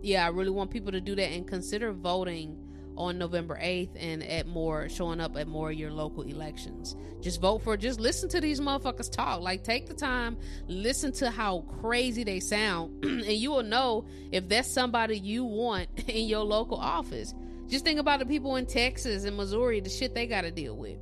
[0.01, 2.60] yeah, I really want people to do that and consider voting
[2.97, 6.95] on November 8th and at more showing up at more of your local elections.
[7.21, 9.41] Just vote for just listen to these motherfuckers talk.
[9.41, 10.37] Like take the time,
[10.67, 15.89] listen to how crazy they sound and you will know if that's somebody you want
[16.07, 17.33] in your local office.
[17.67, 20.75] Just think about the people in Texas and Missouri, the shit they got to deal
[20.75, 20.97] with.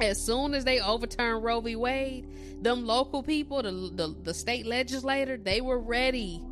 [0.00, 1.76] As soon as they overturn Roe v.
[1.76, 2.26] Wade,
[2.62, 6.42] them local people, the, the the state legislator, they were ready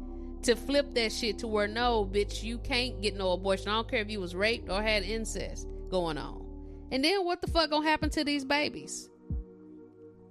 [0.45, 3.69] to flip that shit to where no, bitch, you can't get no abortion.
[3.69, 6.47] I don't care if you was raped or had incest going on.
[6.91, 9.09] And then what the fuck gonna happen to these babies?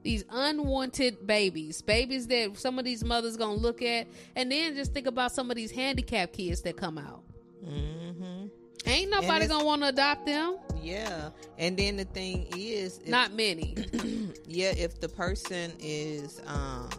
[0.03, 4.93] These unwanted babies, babies that some of these mothers gonna look at, and then just
[4.93, 7.23] think about some of these handicapped kids that come out.
[7.63, 8.47] Mm-hmm.
[8.85, 10.57] Ain't nobody gonna want to adopt them.
[10.81, 13.75] Yeah, and then the thing is, if, not many.
[14.47, 16.89] yeah, if the person is um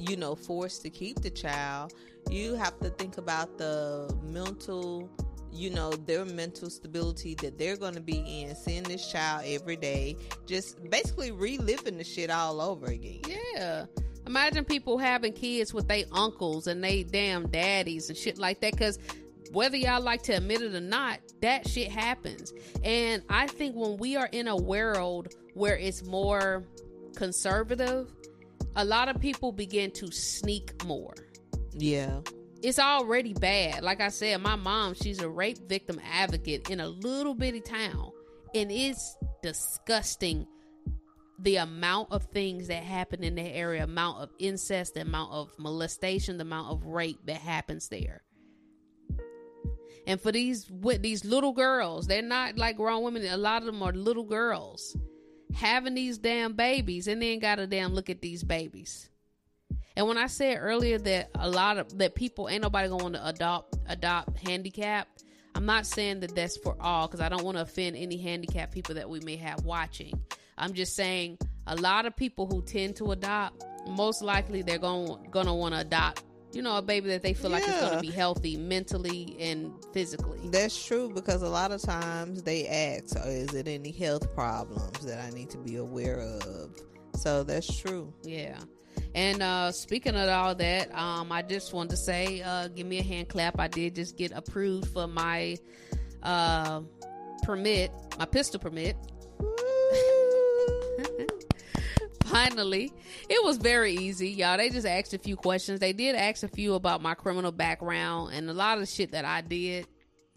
[0.00, 1.92] you know, forced to keep the child,
[2.30, 5.10] you have to think about the mental
[5.52, 9.74] you know their mental stability that they're going to be in seeing this child every
[9.74, 13.86] day just basically reliving the shit all over again Yeah.
[14.26, 18.72] Imagine people having kids with their uncles and they damn daddies and shit like that.
[18.72, 18.98] Because
[19.52, 22.52] whether y'all like to admit it or not, that shit happens.
[22.84, 26.64] And I think when we are in a world where it's more
[27.16, 28.12] conservative,
[28.76, 31.14] a lot of people begin to sneak more.
[31.72, 32.20] yeah
[32.62, 33.82] It's already bad.
[33.82, 38.12] Like I said, my mom, she's a rape victim advocate in a little bitty town.
[38.54, 40.46] And it's disgusting
[41.38, 45.50] the amount of things that happen in that area, amount of incest, the amount of
[45.58, 48.22] molestation, the amount of rape that happens there.
[50.06, 53.24] And for these with these little girls, they're not like grown women.
[53.26, 54.96] A lot of them are little girls
[55.54, 59.08] having these damn babies, and then gotta damn look at these babies.
[59.96, 63.28] And when I said earlier that a lot of that people ain't nobody going to
[63.28, 65.08] adopt adopt handicap,
[65.54, 68.72] I'm not saying that that's for all because I don't want to offend any handicapped
[68.72, 70.12] people that we may have watching.
[70.56, 75.28] I'm just saying a lot of people who tend to adopt, most likely they're going
[75.30, 76.22] gonna want to adopt,
[76.52, 79.72] you know, a baby that they feel like is going to be healthy mentally and
[79.92, 80.40] physically.
[80.50, 85.04] That's true because a lot of times they ask, "Oh, "Is it any health problems
[85.06, 86.74] that I need to be aware of?"
[87.14, 88.12] So that's true.
[88.22, 88.58] Yeah.
[89.14, 92.98] And uh speaking of all that, um I just wanted to say uh give me
[92.98, 93.60] a hand clap.
[93.60, 95.56] I did just get approved for my
[96.22, 96.80] uh
[97.42, 98.96] permit, my pistol permit.
[102.30, 102.92] Finally,
[103.28, 104.56] it was very easy, y'all.
[104.56, 105.80] They just asked a few questions.
[105.80, 109.24] They did ask a few about my criminal background and a lot of shit that
[109.24, 109.86] I did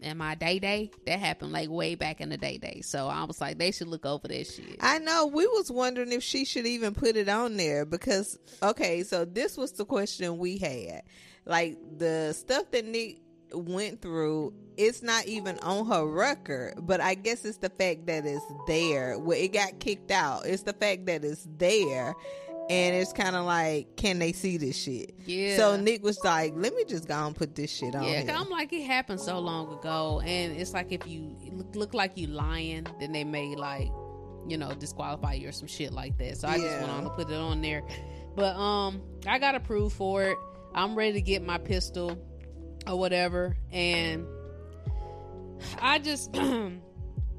[0.00, 2.80] in my day day that happened like way back in the day day.
[2.82, 4.76] So I was like, they should look over that shit.
[4.80, 5.26] I know.
[5.26, 9.56] We was wondering if she should even put it on there because okay, so this
[9.56, 11.02] was the question we had.
[11.46, 13.20] Like the stuff that Nick
[13.52, 18.24] went through, it's not even on her record, but I guess it's the fact that
[18.26, 19.18] it's there.
[19.18, 20.46] Well, it got kicked out.
[20.46, 22.14] It's the fact that it's there.
[22.70, 25.14] And it's kind of like, can they see this shit?
[25.26, 25.58] Yeah.
[25.58, 28.22] So Nick was like, "Let me just go and put this shit on." Yeah.
[28.24, 31.92] 'cause I'm like it happened so long ago, and it's like if you look, look
[31.92, 33.88] like you lying, then they may like,
[34.48, 36.38] you know, disqualify you or some shit like that.
[36.38, 37.82] So I just went on to put it on there.
[38.34, 40.38] But um, I got approved for it.
[40.74, 42.16] I'm ready to get my pistol
[42.86, 44.26] or whatever, and
[45.80, 46.36] I just.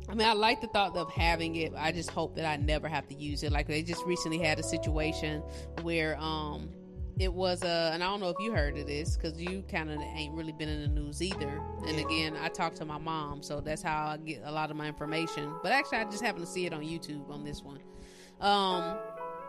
[0.08, 1.74] I mean, I like the thought of having it.
[1.76, 3.52] I just hope that I never have to use it.
[3.52, 5.42] Like they just recently had a situation
[5.82, 6.70] where um
[7.18, 9.90] it was a, and I don't know if you heard of this because you kind
[9.90, 11.62] of ain't really been in the news either.
[11.88, 14.76] And again, I talked to my mom, so that's how I get a lot of
[14.76, 15.54] my information.
[15.64, 17.80] But actually, I just happened to see it on YouTube on this one.
[18.42, 18.98] Um,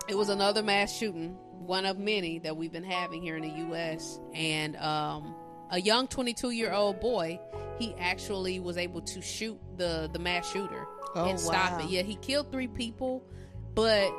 [0.09, 3.59] it was another mass shooting, one of many that we've been having here in the
[3.69, 4.21] U.S.
[4.33, 5.35] And um,
[5.71, 7.41] a young 22 year old boy,
[7.79, 11.79] he actually was able to shoot the the mass shooter Oh, and stop wow.
[11.81, 11.87] it.
[11.91, 13.25] Yeah, he killed three people,
[13.75, 14.11] but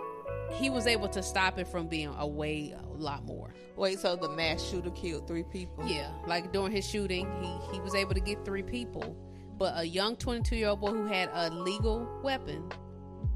[0.53, 3.53] he was able to stop it from being away a lot more.
[3.75, 5.85] Wait, so the mass shooter killed three people?
[5.87, 9.15] Yeah, like during his shooting, he he was able to get three people,
[9.59, 12.67] but a young 22 year old boy who had a legal weapon,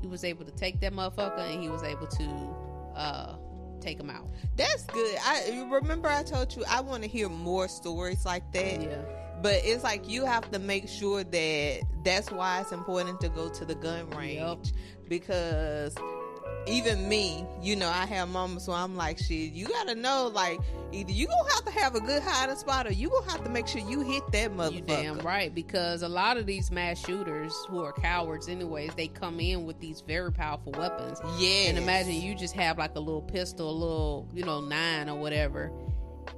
[0.01, 2.55] he was able to take that motherfucker and he was able to
[2.95, 3.35] uh
[3.79, 4.27] take him out.
[4.55, 5.15] That's good.
[5.23, 8.81] I remember I told you I want to hear more stories like that.
[8.81, 9.01] Yeah.
[9.41, 13.49] But it's like you have to make sure that that's why it's important to go
[13.49, 14.73] to the gun range
[15.07, 15.95] because
[16.67, 20.59] even me, you know, I have moments where I'm like, shit, you gotta know, like,
[20.91, 23.49] either you gonna have to have a good hiding spot or you gonna have to
[23.49, 24.75] make sure you hit that motherfucker.
[24.75, 29.07] You damn right, because a lot of these mass shooters who are cowards, anyways, they
[29.07, 31.19] come in with these very powerful weapons.
[31.39, 31.69] Yeah.
[31.69, 35.17] And imagine you just have like a little pistol, a little, you know, nine or
[35.17, 35.71] whatever,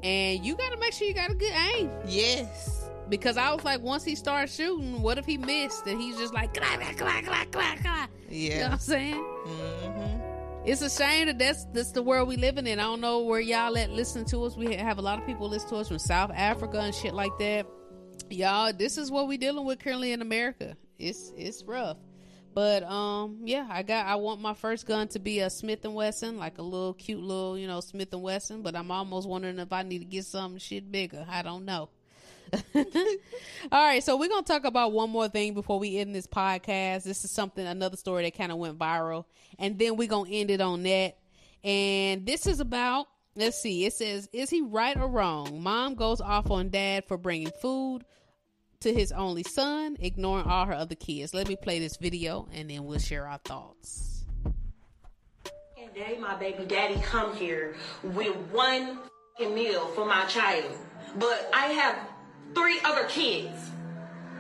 [0.04, 1.92] and you got to make sure you got a good aim.
[2.08, 2.83] Yes.
[3.10, 6.34] Because I was like, once he starts shooting, what if he missed and he's just
[6.34, 8.10] like, clack, clack, clack, clack, clack, clack.
[8.30, 8.70] You know what Yeah.
[8.72, 9.24] I'm saying?
[9.46, 10.20] hmm
[10.66, 12.80] It's a shame that that's that's the world we living in.
[12.80, 14.56] I don't know where y'all at listen to us.
[14.56, 17.38] We have a lot of people listen to us from South Africa and shit like
[17.40, 17.68] that.
[18.30, 20.78] Y'all, this is what we dealing with currently in America.
[20.98, 21.98] It's it's rough.
[22.54, 25.94] But um yeah, I got I want my first gun to be a Smith and
[25.94, 29.60] Wesson, like a little cute little, you know, Smith and Wesson, but I'm almost wondering
[29.60, 31.26] if I need to get some shit bigger.
[31.30, 31.90] I don't know.
[33.72, 37.04] All right, so we're gonna talk about one more thing before we end this podcast.
[37.04, 39.26] This is something another story that kind of went viral,
[39.58, 41.18] and then we're gonna end it on that.
[41.64, 43.86] And this is about let's see.
[43.86, 48.04] It says, "Is he right or wrong?" Mom goes off on dad for bringing food
[48.82, 51.34] to his only son, ignoring all her other kids.
[51.34, 54.26] Let me play this video, and then we'll share our thoughts.
[55.82, 59.00] And day my baby daddy come here with one
[59.40, 60.78] meal for my child.
[61.18, 62.13] But I have
[62.54, 63.72] three other kids.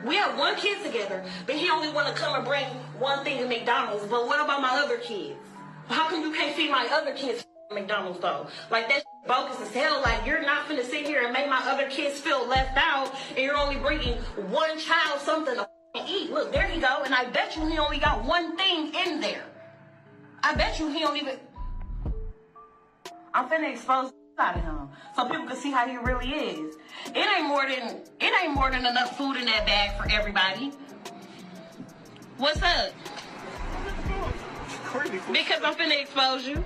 [0.05, 2.65] We have one kid together, but he only want to come and bring
[2.99, 4.05] one thing to McDonald's.
[4.05, 5.39] But what about my other kids?
[5.87, 8.47] How come you can't feed my other kids McDonald's though?
[8.69, 10.01] Like that's bogus as hell.
[10.01, 13.39] Like you're not finna sit here and make my other kids feel left out, and
[13.39, 14.17] you're only bringing
[14.49, 15.67] one child something to
[16.07, 16.31] eat.
[16.31, 19.43] Look, there he go, and I bet you he only got one thing in there.
[20.43, 21.37] I bet you he don't even.
[23.33, 26.75] I'm finna expose out of him so people can see how he really is.
[27.07, 30.71] It ain't more than it ain't more than enough food in that bag for everybody.
[32.37, 32.91] What's up?
[35.31, 36.63] Because I'm finna expose you.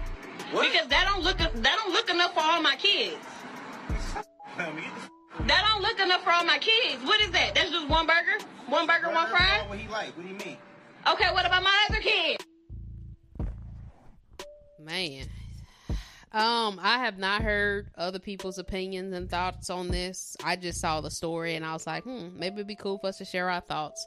[0.52, 3.18] Because that don't look that don't look enough for all my kids.
[5.46, 7.04] That don't look enough for all my kids.
[7.04, 7.54] What is that?
[7.56, 8.44] That's just one burger?
[8.68, 9.64] One burger, one fry?
[9.68, 10.16] What he like?
[10.18, 10.58] What do you mean?
[11.10, 12.44] Okay, what about my other kids?
[14.80, 15.28] Man.
[16.38, 20.38] Um, I have not heard other people's opinions and thoughts on this.
[20.44, 23.08] I just saw the story and I was like, hmm, maybe it'd be cool for
[23.08, 24.06] us to share our thoughts.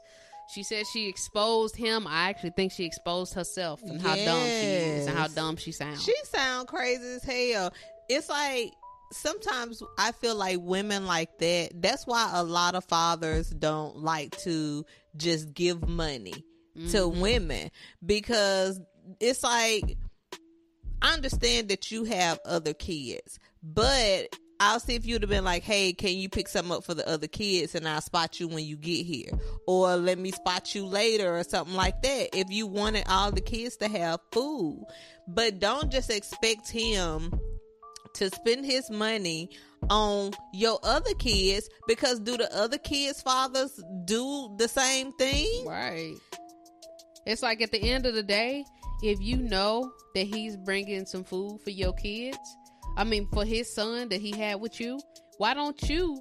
[0.55, 2.07] She said she exposed him.
[2.07, 5.72] I actually think she exposed herself and how dumb she is and how dumb she
[5.72, 6.03] sounds.
[6.05, 7.72] She sound crazy as hell.
[8.09, 8.72] It's like
[9.12, 11.70] sometimes I feel like women like that.
[11.81, 14.85] That's why a lot of fathers don't like to
[15.16, 16.45] just give money
[16.91, 17.20] to Mhm.
[17.20, 17.70] women
[18.05, 18.81] because
[19.18, 19.97] it's like
[21.03, 25.63] I understand that you have other kids, but I'll see if you'd have been like,
[25.63, 28.65] "Hey, can you pick something up for the other kids, and I'll spot you when
[28.65, 29.31] you get here,
[29.67, 33.41] or let me spot you later, or something like that." If you wanted all the
[33.41, 34.85] kids to have food,
[35.27, 37.41] but don't just expect him
[38.15, 39.49] to spend his money
[39.89, 45.65] on your other kids because do the other kids' fathers do the same thing?
[45.65, 46.17] Right.
[47.27, 48.65] It's like at the end of the day,
[49.03, 52.39] if you know that he's bringing some food for your kids,
[52.97, 55.01] I mean for his son that he had with you,
[55.39, 56.21] why don't you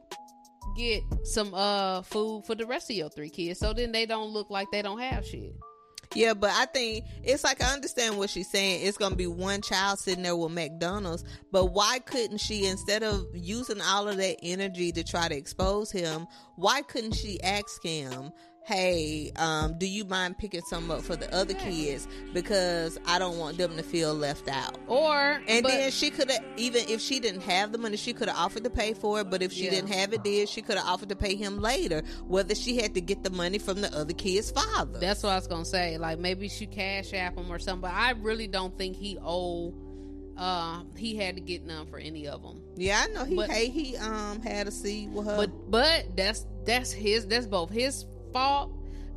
[0.78, 4.30] get some uh food for the rest of your three kids so then they don't
[4.30, 5.54] look like they don't have shit.
[6.16, 8.86] Yeah, but I think it's like I understand what she's saying.
[8.86, 13.28] It's gonna be one child sitting there with McDonald's, but why couldn't she instead of
[13.34, 16.26] using all of that energy to try to expose him,
[16.56, 18.32] why couldn't she ask him,
[18.64, 22.08] Hey, um, do you mind picking some up for the other kids?
[22.34, 24.78] Because I don't want them to feel left out.
[24.88, 28.14] Or And but- then she could have even if she didn't have the money, she
[28.14, 29.30] could have offered to pay for it.
[29.32, 29.72] But if she Yeah.
[29.72, 32.04] didn't have it, then she could have offered to pay him later.
[32.28, 35.00] Whether she had to get the money from the other kid's father.
[35.00, 35.98] That's what I was gonna say.
[35.98, 37.82] Like maybe she cash app him or something.
[37.82, 39.74] But I really don't think he owe.
[40.38, 42.62] Uh, he had to get none for any of them.
[42.78, 45.36] Yeah, I know he But- hey he um had a seed with her.
[45.36, 47.26] But but that's that's his.
[47.26, 48.72] That's both his fault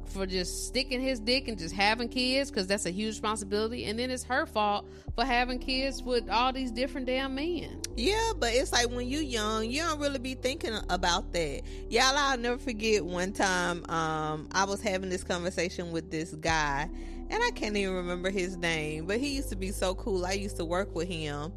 [0.07, 3.99] for just sticking his dick and just having kids because that's a huge responsibility, and
[3.99, 7.81] then it's her fault for having kids with all these different damn men.
[7.97, 11.63] yeah, but it's like when you young, you don't really be thinking about that.
[11.89, 16.89] Y'all, I'll never forget one time um I was having this conversation with this guy,
[17.31, 20.27] and I can't even remember his name, but he used to be so cool.
[20.27, 21.53] I used to work with him,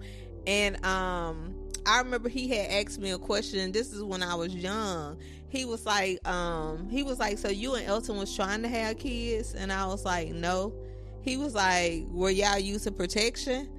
[0.47, 1.55] and um
[1.87, 3.71] I remember he had asked me a question.
[3.71, 5.17] This is when I was young.
[5.49, 8.97] He was like, um, he was like, so you and Elton was trying to have
[8.97, 10.73] kids, and I was like, no.
[11.21, 13.69] He was like, were y'all using protection?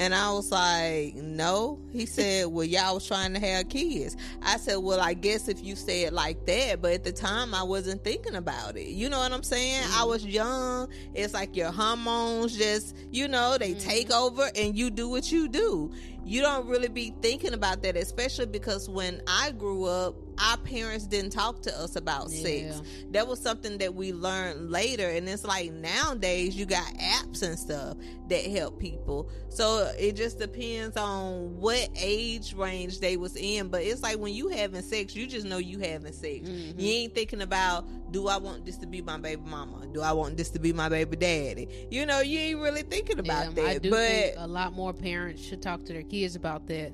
[0.00, 1.78] And I was like, no.
[1.92, 4.16] He said, well, y'all was trying to have kids.
[4.42, 7.54] I said, well, I guess if you say it like that, but at the time
[7.54, 8.88] I wasn't thinking about it.
[8.88, 9.84] You know what I'm saying?
[9.92, 10.88] I was young.
[11.12, 15.48] It's like your hormones just, you know, they take over and you do what you
[15.48, 15.92] do.
[16.24, 21.06] You don't really be thinking about that, especially because when I grew up, our parents
[21.06, 22.72] didn't talk to us about Yeah.
[22.72, 22.82] sex.
[23.10, 25.06] That was something that we learned later.
[25.08, 27.96] And it's like nowadays you got apps and stuff
[28.28, 29.28] that help people.
[29.50, 33.68] So it just depends on what age range they was in.
[33.68, 36.48] But it's like when you having sex, you just know you having sex.
[36.48, 36.78] Mm-hmm.
[36.80, 39.86] You ain't thinking about do I want this to be my baby mama?
[39.92, 41.68] Do I want this to be my baby daddy?
[41.90, 43.66] You know, you ain't really thinking about Yeah, that.
[43.66, 46.92] I do but think a lot more parents should talk to their kids about that,